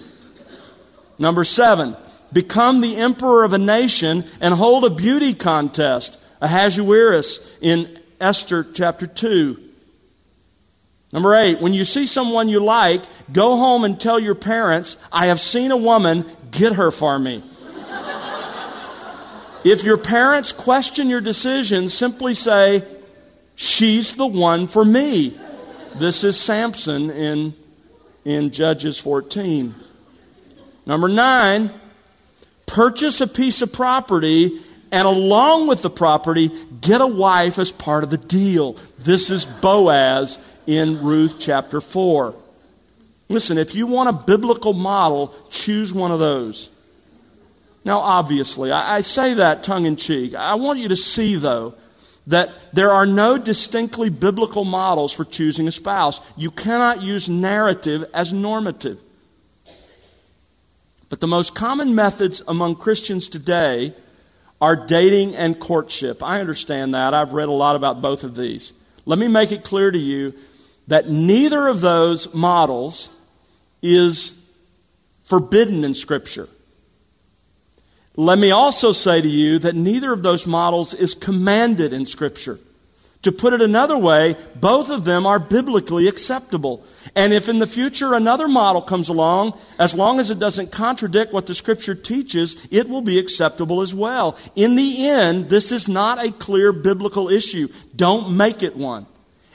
Number 1.18 1.44
seven, 1.44 1.98
become 2.32 2.82
the 2.82 2.98
emperor 2.98 3.46
of 3.46 3.54
a 3.54 3.58
nation 3.58 4.24
and 4.40 4.54
hold 4.54 4.86
a 4.86 4.92
beauty 4.92 5.34
contest. 5.34 6.20
Ahasuerus 6.40 7.40
in 7.62 8.00
Esther 8.20 8.64
chapter 8.64 9.08
2. 9.08 9.71
Number 11.14 11.36
eight, 11.36 11.60
when 11.60 11.74
you 11.74 11.84
see 11.84 12.06
someone 12.06 12.48
you 12.48 12.64
like, 12.64 13.04
go 13.32 13.58
home 13.58 13.84
and 13.84 14.00
tell 14.00 14.20
your 14.20 14.36
parents, 14.36 14.96
I 15.12 15.28
have 15.28 15.42
seen 15.42 15.72
a 15.72 15.78
woman, 15.78 16.26
get 16.52 16.74
her 16.74 16.90
for 16.90 17.20
me. 17.20 17.44
if 19.66 19.84
your 19.84 19.98
parents 19.98 20.54
question 20.54 21.10
your 21.10 21.22
decision, 21.22 21.90
simply 21.90 22.34
say, 22.34 22.86
She's 23.56 24.16
the 24.16 24.26
one 24.26 24.68
for 24.68 24.84
me. 24.84 25.38
This 25.96 26.24
is 26.24 26.40
Samson 26.40 27.12
in, 27.12 27.54
in 28.26 28.50
Judges 28.52 28.98
14. 28.98 29.76
Number 30.86 31.08
nine, 31.08 31.70
purchase 32.66 33.22
a 33.22 33.28
piece 33.28 33.62
of 33.62 33.72
property 33.72 34.62
and 34.92 35.08
along 35.08 35.68
with 35.68 35.82
the 35.82 35.90
property, 35.90 36.52
get 36.82 37.00
a 37.02 37.08
wife 37.08 37.60
as 37.60 37.72
part 37.72 38.04
of 38.04 38.10
the 38.10 38.18
deal. 38.18 38.78
This 39.00 39.30
is 39.30 39.46
Boaz 39.46 40.38
in 40.68 41.04
Ruth 41.04 41.36
chapter 41.40 41.82
4. 41.82 42.34
Listen, 43.30 43.58
if 43.58 43.74
you 43.76 43.88
want 43.88 44.10
a 44.10 44.14
biblical 44.14 44.74
model, 44.74 45.34
choose 45.50 45.94
one 45.94 46.12
of 46.12 46.20
those. 46.20 46.70
Now, 47.84 48.00
obviously, 48.00 48.72
I, 48.72 48.98
I 48.98 49.02
say 49.02 49.36
that 49.36 49.64
tongue 49.64 49.86
in 49.86 49.96
cheek. 49.96 50.36
I 50.36 50.56
want 50.56 50.80
you 50.80 50.90
to 50.90 50.96
see, 50.96 51.36
though, 51.36 51.74
that 52.28 52.50
there 52.74 52.92
are 52.92 53.06
no 53.06 53.38
distinctly 53.38 54.10
biblical 54.10 54.66
models 54.66 55.12
for 55.14 55.26
choosing 55.26 55.68
a 55.68 55.72
spouse. 55.72 56.22
You 56.38 56.52
cannot 56.52 57.02
use 57.02 57.28
narrative 57.28 58.06
as 58.14 58.32
normative. 58.32 59.00
But 61.10 61.20
the 61.20 61.28
most 61.28 61.56
common 61.56 61.96
methods 61.96 62.42
among 62.48 62.76
Christians 62.76 63.28
today 63.28 63.94
are 64.62 64.76
dating 64.76 65.36
and 65.36 65.60
courtship. 65.60 66.22
I 66.22 66.40
understand 66.40 66.94
that. 66.94 67.14
I've 67.14 67.34
read 67.34 67.50
a 67.50 67.54
lot 67.54 67.76
about 67.76 68.02
both 68.02 68.24
of 68.24 68.36
these. 68.36 68.74
Let 69.06 69.18
me 69.18 69.28
make 69.28 69.52
it 69.52 69.64
clear 69.64 69.90
to 69.90 69.98
you 69.98 70.34
that 70.88 71.10
neither 71.10 71.68
of 71.68 71.82
those 71.82 72.34
models 72.34 73.18
is 73.82 74.44
forbidden 75.28 75.84
in 75.84 75.94
Scripture. 75.94 76.50
Let 78.16 78.38
me 78.38 78.52
also 78.52 78.92
say 78.92 79.22
to 79.22 79.28
you 79.28 79.60
that 79.60 79.76
neither 79.76 80.12
of 80.12 80.22
those 80.22 80.46
models 80.46 80.94
is 80.94 81.14
commanded 81.14 81.94
in 81.94 82.06
Scripture. 82.06 82.60
To 83.24 83.32
put 83.32 83.54
it 83.54 83.62
another 83.62 83.98
way, 83.98 84.36
both 84.56 84.90
of 84.90 85.04
them 85.04 85.28
are 85.28 85.40
biblically 85.40 86.08
acceptable. 86.08 86.84
And 87.16 87.34
if 87.34 87.48
in 87.48 87.60
the 87.60 87.68
future 87.68 88.14
another 88.16 88.48
model 88.48 88.82
comes 88.82 89.10
along, 89.10 89.60
as 89.78 89.94
long 89.94 90.20
as 90.20 90.32
it 90.32 90.40
doesn't 90.40 90.72
contradict 90.72 91.32
what 91.32 91.46
the 91.46 91.54
Scripture 91.54 91.94
teaches, 91.94 92.56
it 92.72 92.90
will 92.90 93.02
be 93.02 93.20
acceptable 93.20 93.82
as 93.82 93.94
well. 93.94 94.38
In 94.56 94.76
the 94.76 95.08
end, 95.08 95.50
this 95.50 95.72
is 95.72 95.88
not 95.88 96.24
a 96.24 96.32
clear 96.32 96.74
biblical 96.74 97.30
issue. 97.30 97.68
Don't 97.96 98.36
make 98.36 98.64
it 98.64 98.76
one. 98.76 99.06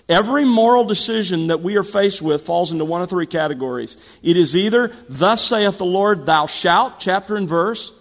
Every 0.09 0.45
moral 0.45 0.85
decision 0.85 1.49
that 1.49 1.63
we 1.63 1.77
are 1.77 1.83
faced 1.83 2.23
with 2.23 2.43
falls 2.43 2.71
into 2.71 2.85
one 2.85 3.03
of 3.03 3.11
three 3.11 3.27
categories. 3.27 3.97
It 4.23 4.37
is 4.37 4.55
either, 4.55 4.93
Thus 5.09 5.43
saith 5.43 5.79
the 5.79 5.85
Lord, 5.85 6.27
thou 6.27 6.47
shalt, 6.47 7.01
chapter 7.01 7.37
and 7.37 7.49
verse, 7.49 7.93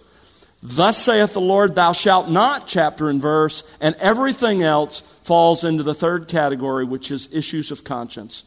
Thus 0.62 0.98
saith 0.98 1.32
the 1.32 1.40
Lord, 1.40 1.74
thou 1.74 1.92
shalt 1.92 2.28
not, 2.28 2.66
chapter 2.66 3.08
and 3.08 3.20
verse, 3.20 3.62
and 3.80 3.94
everything 3.96 4.62
else 4.62 5.02
falls 5.22 5.64
into 5.64 5.82
the 5.82 5.94
third 5.94 6.28
category, 6.28 6.84
which 6.84 7.10
is 7.10 7.28
issues 7.32 7.70
of 7.70 7.84
conscience. 7.84 8.44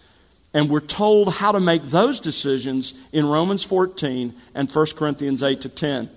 And 0.54 0.70
we're 0.70 0.80
told 0.80 1.36
how 1.36 1.52
to 1.52 1.60
make 1.60 1.84
those 1.84 2.20
decisions 2.20 2.94
in 3.12 3.26
Romans 3.26 3.64
14 3.64 4.34
and 4.56 4.70
1 4.70 4.86
Corinthians 4.96 5.44
8 5.44 5.62
to 5.62 5.70
10. 5.70 6.10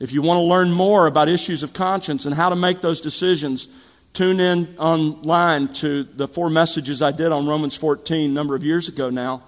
If 0.00 0.12
you 0.12 0.22
want 0.22 0.38
to 0.38 0.42
learn 0.42 0.72
more 0.72 1.06
about 1.06 1.28
issues 1.28 1.62
of 1.62 1.72
conscience 1.72 2.24
and 2.24 2.34
how 2.34 2.48
to 2.48 2.56
make 2.56 2.80
those 2.80 3.00
decisions, 3.00 3.68
tune 4.12 4.40
in 4.40 4.76
online 4.78 5.72
to 5.74 6.04
the 6.04 6.28
four 6.28 6.50
messages 6.50 7.02
I 7.02 7.12
did 7.12 7.32
on 7.32 7.46
Romans 7.46 7.76
14 7.76 8.30
a 8.30 8.32
number 8.32 8.54
of 8.54 8.64
years 8.64 8.88
ago 8.88 9.10
now 9.10 9.42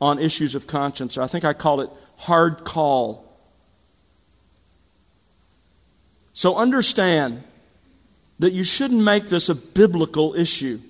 on 0.00 0.18
issues 0.18 0.54
of 0.54 0.66
conscience. 0.66 1.18
I 1.18 1.26
think 1.26 1.44
I 1.44 1.52
called 1.52 1.80
it 1.80 1.90
Hard 2.16 2.64
Call 2.64 3.26
So 6.36 6.54
understand 6.56 7.42
that 8.40 8.52
you 8.52 8.62
shouldn't 8.62 9.00
make 9.00 9.28
this 9.28 9.48
a 9.48 9.54
biblical 9.54 10.34
issue. 10.34 10.80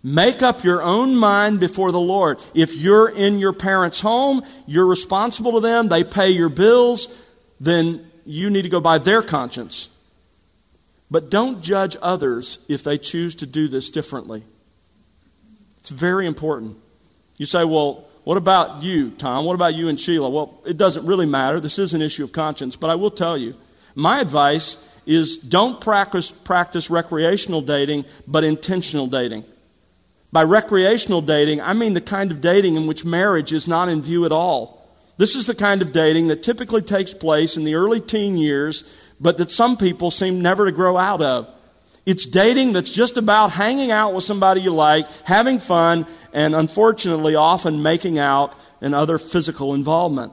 Make 0.00 0.44
up 0.44 0.62
your 0.62 0.80
own 0.80 1.16
mind 1.16 1.58
before 1.58 1.90
the 1.90 1.98
Lord. 1.98 2.38
If 2.54 2.72
you're 2.76 3.08
in 3.08 3.40
your 3.40 3.52
parents' 3.52 3.98
home, 4.00 4.44
you're 4.64 4.86
responsible 4.86 5.54
to 5.54 5.60
them, 5.60 5.88
they 5.88 6.04
pay 6.04 6.28
your 6.28 6.50
bills, 6.50 7.08
then 7.58 8.08
you 8.24 8.48
need 8.48 8.62
to 8.62 8.68
go 8.68 8.78
by 8.78 8.98
their 8.98 9.22
conscience. 9.22 9.88
But 11.10 11.30
don't 11.30 11.62
judge 11.62 11.96
others 12.02 12.64
if 12.68 12.82
they 12.82 12.98
choose 12.98 13.34
to 13.36 13.46
do 13.46 13.68
this 13.68 13.90
differently. 13.90 14.44
It's 15.78 15.88
very 15.88 16.26
important. 16.26 16.76
You 17.38 17.46
say, 17.46 17.64
well, 17.64 18.04
what 18.24 18.36
about 18.36 18.82
you, 18.82 19.12
Tom? 19.12 19.46
What 19.46 19.54
about 19.54 19.74
you 19.74 19.88
and 19.88 19.98
Sheila? 19.98 20.28
Well, 20.28 20.60
it 20.66 20.76
doesn't 20.76 21.06
really 21.06 21.24
matter. 21.24 21.60
This 21.60 21.78
is 21.78 21.94
an 21.94 22.02
issue 22.02 22.24
of 22.24 22.32
conscience, 22.32 22.76
but 22.76 22.90
I 22.90 22.94
will 22.94 23.10
tell 23.10 23.38
you 23.38 23.54
my 23.94 24.20
advice 24.20 24.76
is 25.06 25.38
don't 25.38 25.80
practice, 25.80 26.30
practice 26.30 26.90
recreational 26.90 27.62
dating, 27.62 28.04
but 28.26 28.44
intentional 28.44 29.06
dating. 29.06 29.44
By 30.30 30.42
recreational 30.42 31.22
dating, 31.22 31.62
I 31.62 31.72
mean 31.72 31.94
the 31.94 32.02
kind 32.02 32.30
of 32.30 32.42
dating 32.42 32.76
in 32.76 32.86
which 32.86 33.04
marriage 33.04 33.52
is 33.52 33.66
not 33.66 33.88
in 33.88 34.02
view 34.02 34.26
at 34.26 34.32
all. 34.32 34.86
This 35.16 35.34
is 35.34 35.46
the 35.46 35.54
kind 35.54 35.80
of 35.80 35.92
dating 35.92 36.26
that 36.26 36.42
typically 36.42 36.82
takes 36.82 37.14
place 37.14 37.56
in 37.56 37.64
the 37.64 37.76
early 37.76 38.00
teen 38.00 38.36
years, 38.36 38.84
but 39.20 39.38
that 39.38 39.50
some 39.50 39.76
people 39.76 40.10
seem 40.10 40.40
never 40.40 40.66
to 40.66 40.72
grow 40.72 40.96
out 40.96 41.22
of. 41.22 41.48
It's 42.06 42.24
dating 42.24 42.72
that's 42.72 42.90
just 42.90 43.18
about 43.18 43.50
hanging 43.50 43.90
out 43.90 44.14
with 44.14 44.24
somebody 44.24 44.62
you 44.62 44.70
like, 44.70 45.06
having 45.24 45.58
fun, 45.58 46.06
and 46.32 46.54
unfortunately 46.54 47.34
often 47.34 47.82
making 47.82 48.18
out 48.18 48.54
and 48.80 48.94
other 48.94 49.18
physical 49.18 49.74
involvement. 49.74 50.32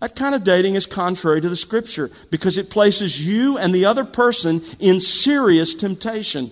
That 0.00 0.16
kind 0.16 0.34
of 0.34 0.42
dating 0.42 0.74
is 0.74 0.84
contrary 0.84 1.40
to 1.40 1.48
the 1.48 1.54
scripture 1.54 2.10
because 2.30 2.58
it 2.58 2.70
places 2.70 3.24
you 3.24 3.56
and 3.56 3.72
the 3.72 3.84
other 3.84 4.04
person 4.04 4.62
in 4.80 4.98
serious 4.98 5.76
temptation. 5.76 6.50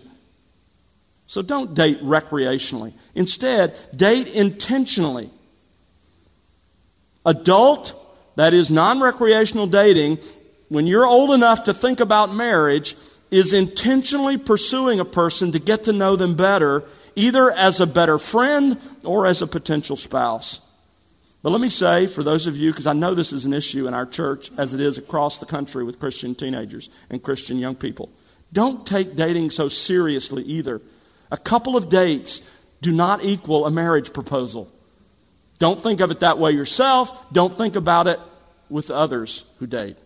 So 1.26 1.42
don't 1.42 1.74
date 1.74 2.00
recreationally. 2.02 2.92
Instead, 3.14 3.76
date 3.94 4.28
intentionally. 4.28 5.30
Adult, 7.26 7.94
that 8.36 8.54
is 8.54 8.70
non 8.70 9.00
recreational 9.00 9.66
dating, 9.66 10.18
when 10.70 10.86
you're 10.86 11.04
old 11.04 11.30
enough 11.30 11.64
to 11.64 11.74
think 11.74 11.98
about 12.00 12.32
marriage, 12.32 12.96
is 13.30 13.52
intentionally 13.52 14.38
pursuing 14.38 15.00
a 15.00 15.04
person 15.04 15.52
to 15.52 15.58
get 15.58 15.84
to 15.84 15.92
know 15.92 16.16
them 16.16 16.36
better, 16.36 16.84
either 17.16 17.50
as 17.50 17.80
a 17.80 17.86
better 17.86 18.18
friend 18.18 18.80
or 19.04 19.26
as 19.26 19.42
a 19.42 19.46
potential 19.46 19.96
spouse. 19.96 20.60
But 21.42 21.50
let 21.50 21.60
me 21.60 21.70
say, 21.70 22.06
for 22.06 22.22
those 22.22 22.46
of 22.46 22.56
you, 22.56 22.70
because 22.70 22.86
I 22.86 22.92
know 22.92 23.14
this 23.14 23.32
is 23.32 23.44
an 23.44 23.52
issue 23.52 23.88
in 23.88 23.94
our 23.94 24.06
church 24.06 24.50
as 24.56 24.72
it 24.72 24.80
is 24.80 24.96
across 24.96 25.38
the 25.38 25.46
country 25.46 25.84
with 25.84 25.98
Christian 25.98 26.34
teenagers 26.34 26.88
and 27.08 27.22
Christian 27.22 27.58
young 27.58 27.74
people, 27.74 28.08
don't 28.52 28.86
take 28.86 29.16
dating 29.16 29.50
so 29.50 29.68
seriously 29.68 30.44
either. 30.44 30.80
A 31.32 31.36
couple 31.36 31.76
of 31.76 31.88
dates 31.88 32.42
do 32.80 32.92
not 32.92 33.24
equal 33.24 33.66
a 33.66 33.70
marriage 33.70 34.12
proposal. 34.12 34.70
Don't 35.58 35.80
think 35.80 36.00
of 36.00 36.10
it 36.10 36.20
that 36.20 36.38
way 36.38 36.52
yourself. 36.52 37.32
Don't 37.32 37.56
think 37.56 37.74
about 37.74 38.06
it 38.06 38.20
with 38.68 38.90
others 38.90 39.44
who 39.58 39.66
date. 39.66 39.96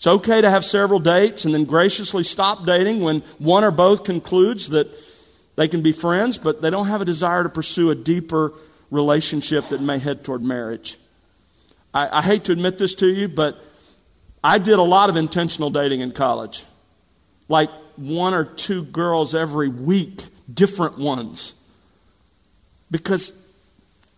It's 0.00 0.06
okay 0.06 0.40
to 0.40 0.48
have 0.48 0.64
several 0.64 0.98
dates 0.98 1.44
and 1.44 1.52
then 1.52 1.66
graciously 1.66 2.22
stop 2.22 2.64
dating 2.64 3.02
when 3.02 3.20
one 3.36 3.64
or 3.64 3.70
both 3.70 4.02
concludes 4.02 4.70
that 4.70 4.88
they 5.56 5.68
can 5.68 5.82
be 5.82 5.92
friends, 5.92 6.38
but 6.38 6.62
they 6.62 6.70
don't 6.70 6.86
have 6.86 7.02
a 7.02 7.04
desire 7.04 7.42
to 7.42 7.50
pursue 7.50 7.90
a 7.90 7.94
deeper 7.94 8.54
relationship 8.90 9.66
that 9.68 9.82
may 9.82 9.98
head 9.98 10.24
toward 10.24 10.40
marriage. 10.40 10.96
I, 11.92 12.20
I 12.20 12.22
hate 12.22 12.44
to 12.44 12.52
admit 12.52 12.78
this 12.78 12.94
to 12.94 13.08
you, 13.08 13.28
but 13.28 13.62
I 14.42 14.56
did 14.56 14.78
a 14.78 14.82
lot 14.82 15.10
of 15.10 15.16
intentional 15.16 15.68
dating 15.68 16.00
in 16.00 16.12
college. 16.12 16.64
Like 17.50 17.68
one 17.96 18.32
or 18.32 18.46
two 18.46 18.84
girls 18.84 19.34
every 19.34 19.68
week, 19.68 20.24
different 20.50 20.96
ones. 20.96 21.52
Because 22.90 23.38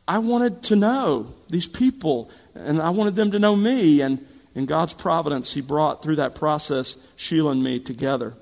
I 0.07 0.19
wanted 0.19 0.63
to 0.63 0.77
know 0.77 1.35
these 1.51 1.67
people, 1.67 2.31
and 2.55 2.81
I 2.81 2.91
wanted 2.91 3.17
them 3.17 3.33
to 3.33 3.41
know 3.41 3.57
me. 3.57 4.01
And 4.01 4.25
in 4.55 4.67
God's 4.67 4.95
providence, 4.95 5.55
He 5.55 5.61
brought 5.61 6.03
through 6.03 6.17
that 6.17 6.35
process 6.35 6.97
Sheila 7.17 7.53
and 7.53 7.63
me 7.63 7.81
together. 7.81 8.35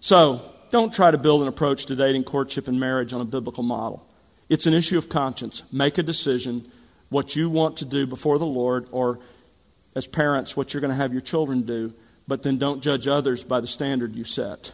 So, 0.00 0.40
don't 0.70 0.92
try 0.92 1.10
to 1.10 1.18
build 1.18 1.42
an 1.42 1.48
approach 1.48 1.86
to 1.86 1.96
dating, 1.96 2.24
courtship, 2.24 2.68
and 2.68 2.78
marriage 2.78 3.12
on 3.12 3.20
a 3.20 3.24
biblical 3.24 3.62
model. 3.62 4.06
It's 4.48 4.66
an 4.66 4.74
issue 4.74 4.98
of 4.98 5.08
conscience. 5.08 5.62
Make 5.72 5.98
a 5.98 6.02
decision 6.02 6.70
what 7.08 7.36
you 7.36 7.48
want 7.48 7.78
to 7.78 7.84
do 7.84 8.06
before 8.06 8.38
the 8.38 8.46
Lord, 8.46 8.88
or 8.92 9.18
as 9.94 10.06
parents, 10.06 10.56
what 10.56 10.72
you're 10.72 10.80
going 10.80 10.90
to 10.90 10.96
have 10.96 11.12
your 11.12 11.22
children 11.22 11.62
do, 11.62 11.92
but 12.26 12.42
then 12.42 12.58
don't 12.58 12.82
judge 12.82 13.08
others 13.08 13.42
by 13.42 13.60
the 13.60 13.66
standard 13.66 14.14
you 14.14 14.24
set. 14.24 14.72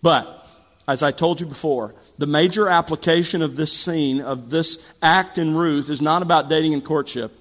But, 0.00 0.46
as 0.86 1.02
I 1.02 1.10
told 1.10 1.40
you 1.40 1.46
before, 1.46 1.94
the 2.18 2.26
major 2.26 2.68
application 2.68 3.42
of 3.42 3.56
this 3.56 3.72
scene, 3.72 4.20
of 4.20 4.50
this 4.50 4.78
act 5.02 5.38
in 5.38 5.56
Ruth, 5.56 5.90
is 5.90 6.00
not 6.00 6.22
about 6.22 6.48
dating 6.48 6.74
and 6.74 6.84
courtship. 6.84 7.32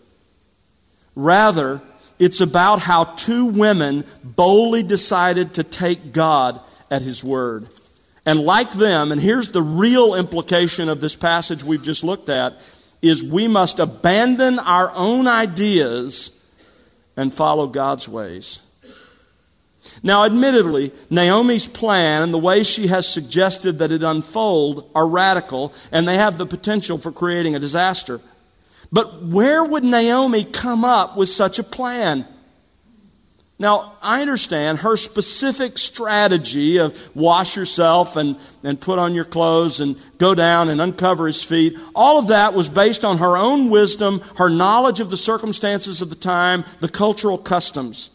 Rather, 1.17 1.81
it's 2.19 2.41
about 2.41 2.77
how 2.77 3.03
two 3.03 3.45
women 3.45 4.05
boldly 4.23 4.83
decided 4.83 5.55
to 5.55 5.63
take 5.63 6.13
God 6.13 6.61
at 6.91 7.01
His 7.01 7.23
word. 7.23 7.67
And 8.23 8.39
like 8.39 8.69
them, 8.69 9.11
and 9.11 9.19
here's 9.19 9.49
the 9.49 9.63
real 9.63 10.13
implication 10.13 10.89
of 10.89 11.01
this 11.01 11.15
passage 11.15 11.63
we've 11.63 11.81
just 11.81 12.03
looked 12.03 12.29
at, 12.29 12.59
is 13.01 13.23
we 13.23 13.47
must 13.47 13.79
abandon 13.79 14.59
our 14.59 14.91
own 14.91 15.25
ideas 15.25 16.29
and 17.15 17.33
follow 17.33 17.65
God's 17.65 18.07
ways. 18.07 18.59
Now, 20.03 20.23
admittedly, 20.23 20.91
Naomi's 21.09 21.67
plan 21.67 22.21
and 22.21 22.31
the 22.31 22.37
way 22.37 22.61
she 22.61 22.87
has 22.87 23.07
suggested 23.07 23.79
that 23.79 23.91
it 23.91 24.03
unfold 24.03 24.91
are 24.93 25.07
radical, 25.07 25.73
and 25.91 26.07
they 26.07 26.17
have 26.17 26.37
the 26.37 26.45
potential 26.45 26.99
for 26.99 27.11
creating 27.11 27.55
a 27.55 27.59
disaster. 27.59 28.21
But 28.91 29.23
where 29.23 29.63
would 29.63 29.83
Naomi 29.83 30.43
come 30.43 30.85
up 30.85 31.17
with 31.17 31.29
such 31.29 31.59
a 31.59 31.63
plan? 31.63 32.25
Now, 33.59 33.93
I 34.03 34.21
understand 34.21 34.79
her 34.79 34.95
specific 34.97 35.79
strategy 35.79 36.77
of 36.77 36.95
wash 37.15 37.55
yourself 37.55 38.15
and, 38.15 38.37
and 38.63 38.79
put 38.79 38.99
on 38.99 39.15
your 39.15 39.25
clothes 39.25 39.79
and 39.79 39.97
go 40.19 40.35
down 40.35 40.69
and 40.69 40.79
uncover 40.79 41.25
his 41.25 41.43
feet. 41.43 41.75
All 41.95 42.19
of 42.19 42.27
that 42.27 42.53
was 42.53 42.69
based 42.69 43.03
on 43.03 43.17
her 43.17 43.35
own 43.35 43.71
wisdom, 43.71 44.21
her 44.35 44.49
knowledge 44.49 44.99
of 44.99 45.09
the 45.09 45.17
circumstances 45.17 46.03
of 46.03 46.09
the 46.09 46.15
time, 46.15 46.65
the 46.81 46.87
cultural 46.87 47.39
customs. 47.39 48.11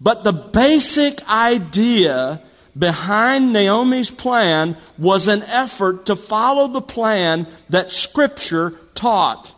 But 0.00 0.22
the 0.22 0.32
basic 0.32 1.28
idea 1.28 2.40
behind 2.78 3.52
Naomi's 3.52 4.12
plan 4.12 4.76
was 4.96 5.26
an 5.26 5.42
effort 5.42 6.06
to 6.06 6.14
follow 6.14 6.68
the 6.68 6.80
plan 6.80 7.48
that 7.70 7.90
Scripture 7.90 8.74
taught. 8.94 9.52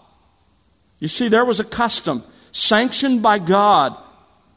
You 1.03 1.09
see, 1.09 1.27
there 1.27 1.45
was 1.45 1.59
a 1.59 1.65
custom 1.65 2.23
sanctioned 2.53 3.23
by 3.23 3.41
God 3.41 3.97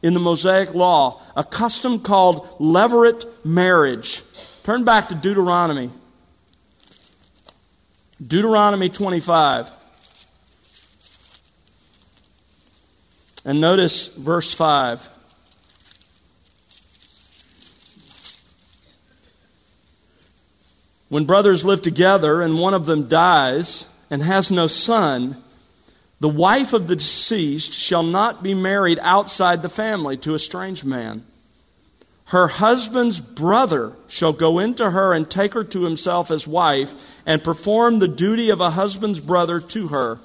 in 0.04 0.14
the 0.14 0.20
Mosaic 0.20 0.76
Law, 0.76 1.20
a 1.36 1.44
custom 1.44 2.00
called 2.00 2.48
levirate 2.60 3.26
marriage. 3.44 4.22
Turn 4.64 4.84
back 4.84 5.10
to 5.10 5.16
Deuteronomy. 5.16 5.90
Deuteronomy 8.22 8.90
25. 8.90 9.72
And 13.44 13.60
notice 13.60 14.06
verse 14.10 14.54
5. 14.54 15.10
When 21.10 21.26
brothers 21.26 21.66
live 21.66 21.82
together 21.82 22.40
and 22.40 22.60
one 22.60 22.76
of 22.76 22.86
them 22.86 23.08
dies 23.08 23.88
and 24.12 24.22
has 24.22 24.52
no 24.52 24.68
son, 24.68 25.42
the 26.26 26.30
wife 26.30 26.74
of 26.74 26.88
the 26.88 26.96
deceased 26.96 27.72
shall 27.72 28.02
not 28.02 28.42
be 28.42 28.56
married 28.56 28.98
outside 29.04 29.62
the 29.62 29.70
family 29.70 30.18
to 30.18 30.34
a 30.34 30.40
strange 30.40 30.84
man. 30.84 31.24
Her 32.30 32.48
husband's 32.48 33.22
brother 33.22 33.92
shall 34.08 34.34
go 34.34 34.58
into 34.58 34.90
her 34.90 35.14
and 35.14 35.30
take 35.30 35.54
her 35.54 35.64
to 35.66 35.84
himself 35.84 36.32
as 36.32 36.48
wife 36.48 36.96
and 37.28 37.44
perform 37.44 38.00
the 38.00 38.08
duty 38.08 38.50
of 38.50 38.60
a 38.60 38.72
husband's 38.72 39.20
brother 39.20 39.60
to 39.60 39.90
her. 39.90 40.18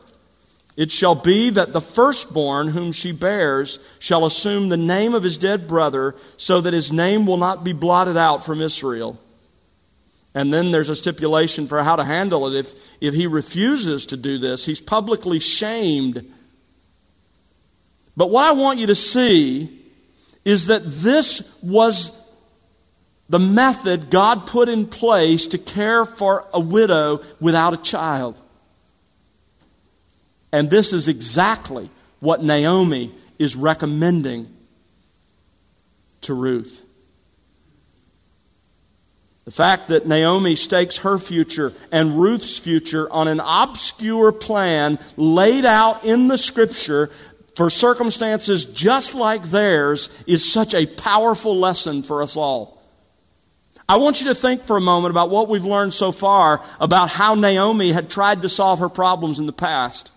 It 0.75 0.91
shall 0.91 1.17
be 1.17 1.51
that 1.51 1.75
the 1.75 1.83
firstborn 1.83 2.69
whom 2.69 2.93
she 2.93 3.13
bears 3.13 3.79
shall 3.99 4.25
assume 4.25 4.71
the 4.71 4.79
name 4.79 5.13
of 5.13 5.23
his 5.23 5.37
dead 5.37 5.69
brother, 5.69 6.15
so 6.39 6.63
that 6.63 6.73
his 6.73 6.91
name 6.91 7.27
will 7.27 7.37
not 7.37 7.63
be 7.63 7.75
blotted 7.75 8.17
out 8.17 8.43
from 8.47 8.63
Israel. 8.63 9.21
And 10.35 10.53
then 10.53 10.71
there's 10.71 10.89
a 10.89 10.97
stipulation 10.97 11.67
for 11.67 11.83
how 11.83 11.97
to 11.97 12.05
handle 12.05 12.47
it. 12.47 12.59
If, 12.59 12.75
if 13.01 13.15
he 13.15 13.27
refuses 13.27 14.07
to 14.07 14.17
do 14.17 14.39
this, 14.39 14.65
he's 14.65 14.81
publicly 14.81 15.41
shamed. 15.41 16.33
But 18.17 18.31
what 18.31 18.45
I 18.47 18.53
want 18.53 18.79
you 18.79 18.87
to 18.87 18.95
see 18.95 19.77
is 20.45 20.67
that 20.67 20.83
this 20.85 21.43
was 21.63 22.13
the 23.29 23.39
method 23.39 24.11
God 24.11 24.47
put 24.47 24.69
in 24.69 24.87
place 24.87 25.49
to 25.49 25.59
care 25.59 26.05
for 26.05 26.47
a 26.53 26.61
widow 26.61 27.23
without 27.41 27.75
a 27.75 27.77
child. 27.77 28.41
And 30.53 30.71
this 30.71 30.93
is 30.93 31.09
exactly 31.09 31.91
what 32.19 32.43
Naomi 32.43 33.15
is 33.39 33.57
recommending 33.57 34.49
to 36.23 36.35
Ruth. 36.35 36.83
The 39.51 39.57
fact 39.57 39.89
that 39.89 40.07
Naomi 40.07 40.55
stakes 40.55 40.99
her 40.99 41.19
future 41.19 41.73
and 41.91 42.21
Ruth's 42.21 42.57
future 42.57 43.11
on 43.11 43.27
an 43.27 43.41
obscure 43.41 44.31
plan 44.31 45.01
laid 45.17 45.65
out 45.65 46.05
in 46.05 46.29
the 46.29 46.39
scripture 46.39 47.11
for 47.57 47.69
circumstances 47.69 48.65
just 48.65 49.17
like 49.17 49.43
theirs 49.43 50.09
is 50.25 50.53
such 50.53 50.73
a 50.73 50.87
powerful 50.87 51.59
lesson 51.59 52.05
for 52.05 52.23
us 52.23 52.37
all. 52.37 52.81
I 53.89 53.97
want 53.97 54.21
you 54.21 54.29
to 54.29 54.37
think 54.37 54.63
for 54.67 54.77
a 54.77 54.81
moment 54.81 55.11
about 55.11 55.31
what 55.31 55.49
we've 55.49 55.65
learned 55.65 55.95
so 55.95 56.13
far 56.13 56.65
about 56.79 57.11
how 57.11 57.35
Naomi 57.35 57.91
had 57.91 58.09
tried 58.09 58.43
to 58.43 58.49
solve 58.49 58.79
her 58.79 58.89
problems 58.89 59.41
in 59.41 59.47
the 59.47 59.53
past. 59.53 60.13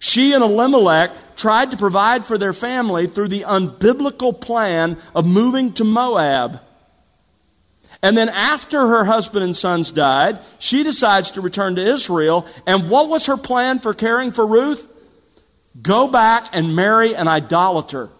She 0.00 0.34
and 0.34 0.44
Elimelech 0.44 1.34
tried 1.34 1.70
to 1.70 1.78
provide 1.78 2.26
for 2.26 2.36
their 2.36 2.52
family 2.52 3.06
through 3.06 3.28
the 3.28 3.44
unbiblical 3.44 4.38
plan 4.38 4.98
of 5.14 5.24
moving 5.24 5.72
to 5.72 5.84
Moab. 5.84 6.60
And 8.02 8.16
then 8.16 8.28
after 8.28 8.86
her 8.86 9.04
husband 9.04 9.44
and 9.44 9.56
sons 9.56 9.90
died, 9.90 10.40
she 10.58 10.84
decides 10.84 11.32
to 11.32 11.40
return 11.40 11.74
to 11.76 11.82
Israel. 11.82 12.46
And 12.66 12.88
what 12.88 13.08
was 13.08 13.26
her 13.26 13.36
plan 13.36 13.80
for 13.80 13.92
caring 13.92 14.30
for 14.30 14.46
Ruth? 14.46 14.86
Go 15.82 16.08
back 16.08 16.48
and 16.52 16.76
marry 16.76 17.14
an 17.14 17.26
idolater. 17.26 18.10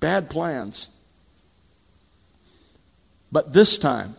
Bad 0.00 0.30
plans. 0.30 0.88
But 3.30 3.52
this 3.52 3.78
time, 3.78 4.16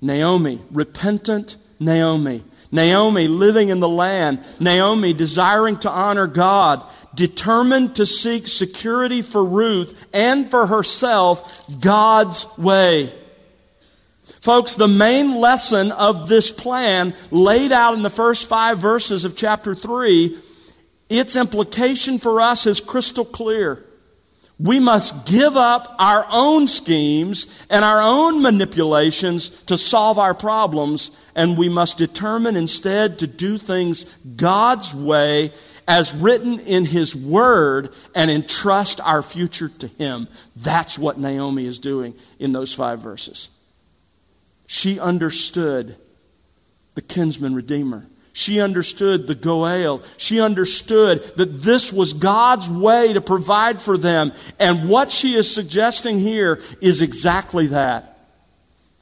Naomi, 0.00 0.62
repentant 0.70 1.56
Naomi, 1.78 2.42
Naomi 2.72 3.26
living 3.26 3.68
in 3.68 3.80
the 3.80 3.88
land, 3.88 4.42
Naomi 4.58 5.12
desiring 5.12 5.76
to 5.80 5.90
honor 5.90 6.26
God, 6.26 6.82
determined 7.14 7.96
to 7.96 8.06
seek 8.06 8.46
security 8.48 9.22
for 9.22 9.44
Ruth 9.44 9.94
and 10.12 10.50
for 10.50 10.66
herself 10.66 11.64
God's 11.80 12.46
way. 12.56 13.12
Folks, 14.40 14.74
the 14.74 14.88
main 14.88 15.34
lesson 15.34 15.92
of 15.92 16.28
this 16.28 16.50
plan 16.50 17.14
laid 17.30 17.72
out 17.72 17.94
in 17.94 18.02
the 18.02 18.10
first 18.10 18.48
five 18.48 18.78
verses 18.78 19.24
of 19.24 19.36
chapter 19.36 19.74
3, 19.74 20.38
its 21.10 21.36
implication 21.36 22.18
for 22.18 22.40
us 22.40 22.64
is 22.66 22.80
crystal 22.80 23.24
clear. 23.24 23.84
We 24.60 24.78
must 24.78 25.24
give 25.24 25.56
up 25.56 25.94
our 25.98 26.26
own 26.28 26.68
schemes 26.68 27.46
and 27.70 27.82
our 27.82 28.02
own 28.02 28.42
manipulations 28.42 29.48
to 29.66 29.78
solve 29.78 30.18
our 30.18 30.34
problems, 30.34 31.10
and 31.34 31.56
we 31.56 31.70
must 31.70 31.96
determine 31.96 32.56
instead 32.56 33.20
to 33.20 33.26
do 33.26 33.56
things 33.56 34.04
God's 34.36 34.94
way 34.94 35.52
as 35.88 36.14
written 36.14 36.60
in 36.60 36.84
His 36.84 37.16
Word 37.16 37.94
and 38.14 38.30
entrust 38.30 39.00
our 39.00 39.22
future 39.22 39.70
to 39.78 39.86
Him. 39.86 40.28
That's 40.54 40.98
what 40.98 41.18
Naomi 41.18 41.66
is 41.66 41.78
doing 41.78 42.14
in 42.38 42.52
those 42.52 42.74
five 42.74 43.00
verses. 43.00 43.48
She 44.66 45.00
understood 45.00 45.96
the 46.96 47.02
kinsman 47.02 47.54
redeemer. 47.54 48.04
She 48.40 48.58
understood 48.58 49.26
the 49.26 49.34
Goel. 49.34 50.02
She 50.16 50.40
understood 50.40 51.30
that 51.36 51.60
this 51.60 51.92
was 51.92 52.14
God's 52.14 52.70
way 52.70 53.12
to 53.12 53.20
provide 53.20 53.82
for 53.82 53.98
them. 53.98 54.32
And 54.58 54.88
what 54.88 55.12
she 55.12 55.34
is 55.34 55.52
suggesting 55.54 56.18
here 56.18 56.62
is 56.80 57.02
exactly 57.02 57.66
that. 57.66 58.18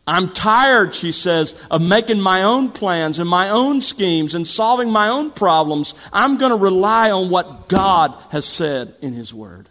I'm 0.09 0.33
tired, 0.33 0.93
she 0.93 1.13
says, 1.13 1.55
of 1.71 1.81
making 1.81 2.21
my 2.21 2.43
own 2.43 2.73
plans 2.73 3.21
and 3.21 3.31
my 3.31 3.51
own 3.51 3.81
schemes 3.81 4.35
and 4.35 4.45
solving 4.45 4.91
my 4.91 5.07
own 5.07 5.31
problems. 5.31 5.95
I'm 6.13 6.37
going 6.37 6.51
to 6.51 6.57
rely 6.57 7.13
on 7.13 7.31
what 7.31 7.69
God 7.69 8.21
has 8.31 8.45
said 8.45 8.97
in 9.01 9.13
His 9.13 9.33
Word. 9.33 9.69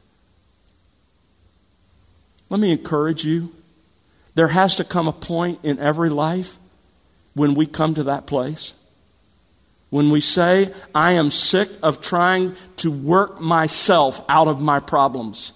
Let 2.49 2.61
me 2.61 2.71
encourage 2.71 3.25
you. 3.25 3.53
There 4.33 4.47
has 4.47 4.77
to 4.77 4.85
come 4.85 5.09
a 5.09 5.11
point 5.11 5.59
in 5.63 5.77
every 5.77 6.09
life 6.09 6.57
when 7.33 7.53
we 7.53 7.65
come 7.65 7.95
to 7.95 8.03
that 8.03 8.27
place. 8.27 8.73
When 9.89 10.09
we 10.09 10.21
say, 10.21 10.73
I 10.93 11.13
am 11.13 11.31
sick 11.31 11.69
of 11.81 12.01
trying 12.01 12.55
to 12.77 12.91
work 12.91 13.39
myself 13.39 14.23
out 14.27 14.47
of 14.47 14.59
my 14.59 14.79
problems. 14.79 15.53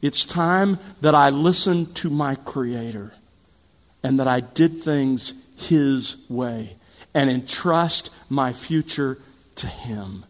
It's 0.00 0.24
time 0.24 0.78
that 1.02 1.14
I 1.14 1.28
listen 1.28 1.92
to 1.94 2.08
my 2.08 2.34
Creator 2.34 3.12
and 4.02 4.18
that 4.18 4.26
I 4.26 4.40
did 4.40 4.82
things 4.82 5.34
His 5.56 6.16
way 6.30 6.76
and 7.12 7.28
entrust 7.28 8.10
my 8.30 8.52
future 8.52 9.18
to 9.56 9.66
Him. 9.66 10.24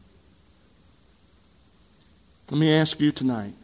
Let 2.50 2.58
me 2.58 2.74
ask 2.74 2.98
you 3.00 3.12
tonight 3.12 3.54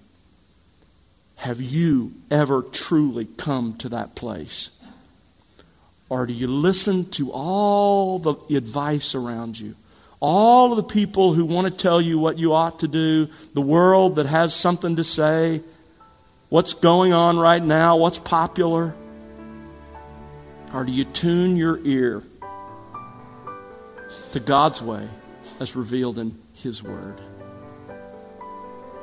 have 1.37 1.61
you 1.61 2.13
ever 2.31 2.63
truly 2.63 3.27
come 3.37 3.77
to 3.79 3.89
that 3.91 4.15
place? 4.15 4.71
Or 6.09 6.27
do 6.27 6.33
you 6.33 6.47
listen 6.47 7.11
to 7.13 7.33
all 7.33 8.19
the 8.19 8.57
advice 8.57 9.15
around 9.15 9.59
you? 9.59 9.75
All 10.21 10.73
of 10.73 10.77
the 10.77 10.95
people 10.95 11.35
who 11.35 11.45
want 11.45 11.67
to 11.67 11.73
tell 11.73 12.01
you 12.01 12.19
what 12.19 12.39
you 12.39 12.55
ought 12.55 12.81
to 12.81 12.89
do, 12.89 13.29
the 13.55 13.61
world 13.61 14.17
that 14.17 14.27
has 14.27 14.55
something 14.55 14.97
to 14.97 15.05
say, 15.05 15.63
what's 16.49 16.75
going 16.75 17.13
on 17.13 17.39
right 17.39 17.63
now, 17.63 17.97
what's 17.97 18.19
popular? 18.19 18.95
Or 20.73 20.85
do 20.85 20.93
you 20.93 21.05
tune 21.05 21.57
your 21.57 21.79
ear 21.85 22.23
to 24.33 24.41
God's 24.41 24.81
way 24.81 25.09
as 25.61 25.77
revealed 25.77 26.19
in 26.19 26.39
His 26.55 26.83
Word? 26.83 27.21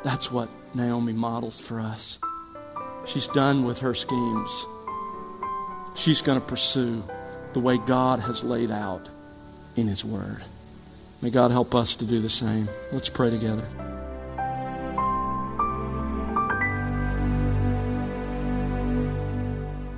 That's 0.03 0.31
what 0.31 0.49
Naomi 0.73 1.13
models 1.13 1.61
for 1.61 1.79
us. 1.79 2.19
She's 3.05 3.27
done 3.27 3.65
with 3.65 3.79
her 3.79 3.93
schemes. 3.93 4.65
She's 5.95 6.21
going 6.21 6.39
to 6.39 6.45
pursue 6.45 7.03
the 7.53 7.59
way 7.59 7.77
God 7.77 8.19
has 8.19 8.43
laid 8.43 8.71
out 8.71 9.09
in 9.75 9.87
His 9.87 10.03
Word. 10.03 10.43
May 11.21 11.29
God 11.29 11.51
help 11.51 11.73
us 11.73 11.95
to 11.95 12.05
do 12.05 12.19
the 12.19 12.29
same. 12.29 12.67
Let's 12.91 13.09
pray 13.09 13.29
together. 13.29 13.63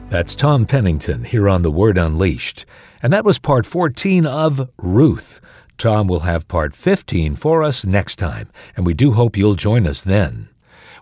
That's 0.09 0.35
Tom 0.35 0.65
Pennington 0.65 1.23
here 1.23 1.49
on 1.49 1.61
The 1.61 1.71
Word 1.71 1.97
Unleashed. 1.97 2.65
And 3.01 3.11
that 3.11 3.25
was 3.25 3.39
part 3.39 3.65
14 3.65 4.25
of 4.25 4.69
Ruth 4.77 5.41
Tom 5.77 6.07
will 6.07 6.21
have 6.21 6.47
part 6.47 6.73
15 6.73 7.35
for 7.35 7.61
us 7.61 7.85
next 7.85 8.15
time, 8.15 8.49
and 8.75 8.85
we 8.85 8.93
do 8.93 9.11
hope 9.11 9.35
you'll 9.35 9.55
join 9.55 9.85
us 9.85 10.01
then. 10.01 10.49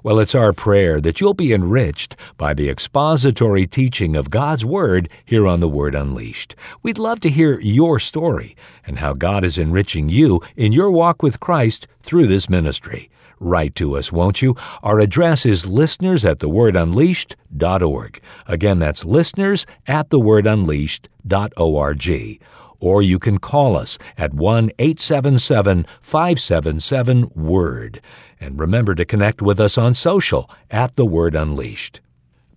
Well, 0.04 0.20
it's 0.20 0.36
our 0.36 0.52
prayer 0.52 1.00
that 1.00 1.22
you'll 1.22 1.34
be 1.34 1.54
enriched 1.54 2.18
by 2.36 2.54
the 2.54 2.70
expository 2.70 3.66
teaching 3.66 4.18
of 4.18 4.30
God's 4.30 4.66
Word 4.66 5.08
here 5.24 5.48
on 5.48 5.62
The 5.62 5.70
Word 5.70 5.96
Unleashed. 5.96 6.58
We'd 6.84 6.98
love 6.98 7.22
to 7.22 7.30
hear 7.30 7.58
your 7.62 8.00
story 8.00 8.58
and 8.86 9.00
how 9.00 9.14
God 9.14 9.46
is 9.46 9.58
enriching 9.58 10.10
you 10.10 10.42
in 10.58 10.74
your 10.74 10.92
walk 10.92 11.24
with 11.24 11.40
Christ 11.40 11.88
through 12.02 12.28
this 12.28 12.50
ministry. 12.50 13.10
Write 13.40 13.76
to 13.76 13.96
us, 13.96 14.12
won't 14.12 14.42
you? 14.42 14.58
Our 14.84 15.00
address 15.00 15.46
is 15.46 15.66
listeners 15.66 16.26
at 16.26 16.40
thewordunleashed.org. 16.40 18.20
Again, 18.46 18.80
that's 18.80 19.06
listeners 19.06 19.66
at 19.88 20.10
thewordunleashed.org. 20.10 22.40
Or 22.84 23.02
you 23.02 23.18
can 23.18 23.38
call 23.38 23.78
us 23.78 23.98
at 24.18 24.34
1 24.34 24.72
877 24.78 25.86
577 26.02 27.32
WORD. 27.34 28.02
And 28.42 28.60
remember 28.60 28.94
to 28.94 29.06
connect 29.06 29.42
with 29.42 29.58
us 29.58 29.78
on 29.78 29.94
social 29.94 30.52
at 30.70 30.96
The 30.96 31.06
Word 31.06 31.34
Unleashed. 31.34 32.02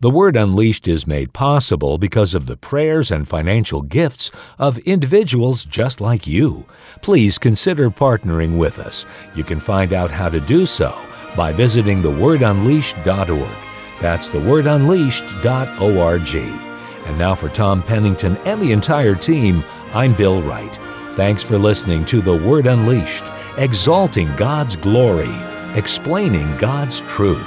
The 0.01 0.11
Word 0.11 0.37
Unleashed 0.37 0.89
is 0.89 1.07
made 1.07 1.33
possible 1.33 1.97
because 1.97 2.35
of 2.35 2.47
the 2.47 2.57
prayers 2.57 3.13
and 3.13 3.29
financial 3.29 3.83
gifts 3.83 4.33
of 4.59 4.79
individuals 4.79 5.65
just 5.65 6.01
like 6.01 6.27
you. 6.27 6.67
Please 7.03 7.39
consider 7.39 7.89
partnering 7.89 8.59
with 8.59 8.81
us. 8.81 9.07
You 9.37 9.45
can 9.45 9.61
find 9.61 9.93
out 9.93 10.11
how 10.11 10.29
to 10.29 10.41
do 10.41 10.67
so 10.67 10.93
by 11.37 11.53
visiting 11.53 12.03
thewordunleashed.org. 12.03 13.59
That's 14.01 14.29
thewordunleashed.org. 14.29 16.67
And 17.07 17.17
now 17.17 17.37
for 17.37 17.49
Tom 17.49 17.85
Pennington 17.85 18.37
and 18.39 18.61
the 18.61 18.73
entire 18.73 19.15
team, 19.15 19.63
I'm 19.95 20.15
Bill 20.15 20.43
Wright. 20.43 20.79
Thanks 21.15 21.43
for 21.43 21.59
listening 21.59 22.05
to 22.07 22.21
The 22.21 22.37
Word 22.37 22.67
Unleashed, 22.67 23.25
exalting 23.57 24.35
God's 24.37 24.77
glory, 24.77 25.35
explaining 25.75 26.57
God's 26.59 27.01
truth. 27.03 27.47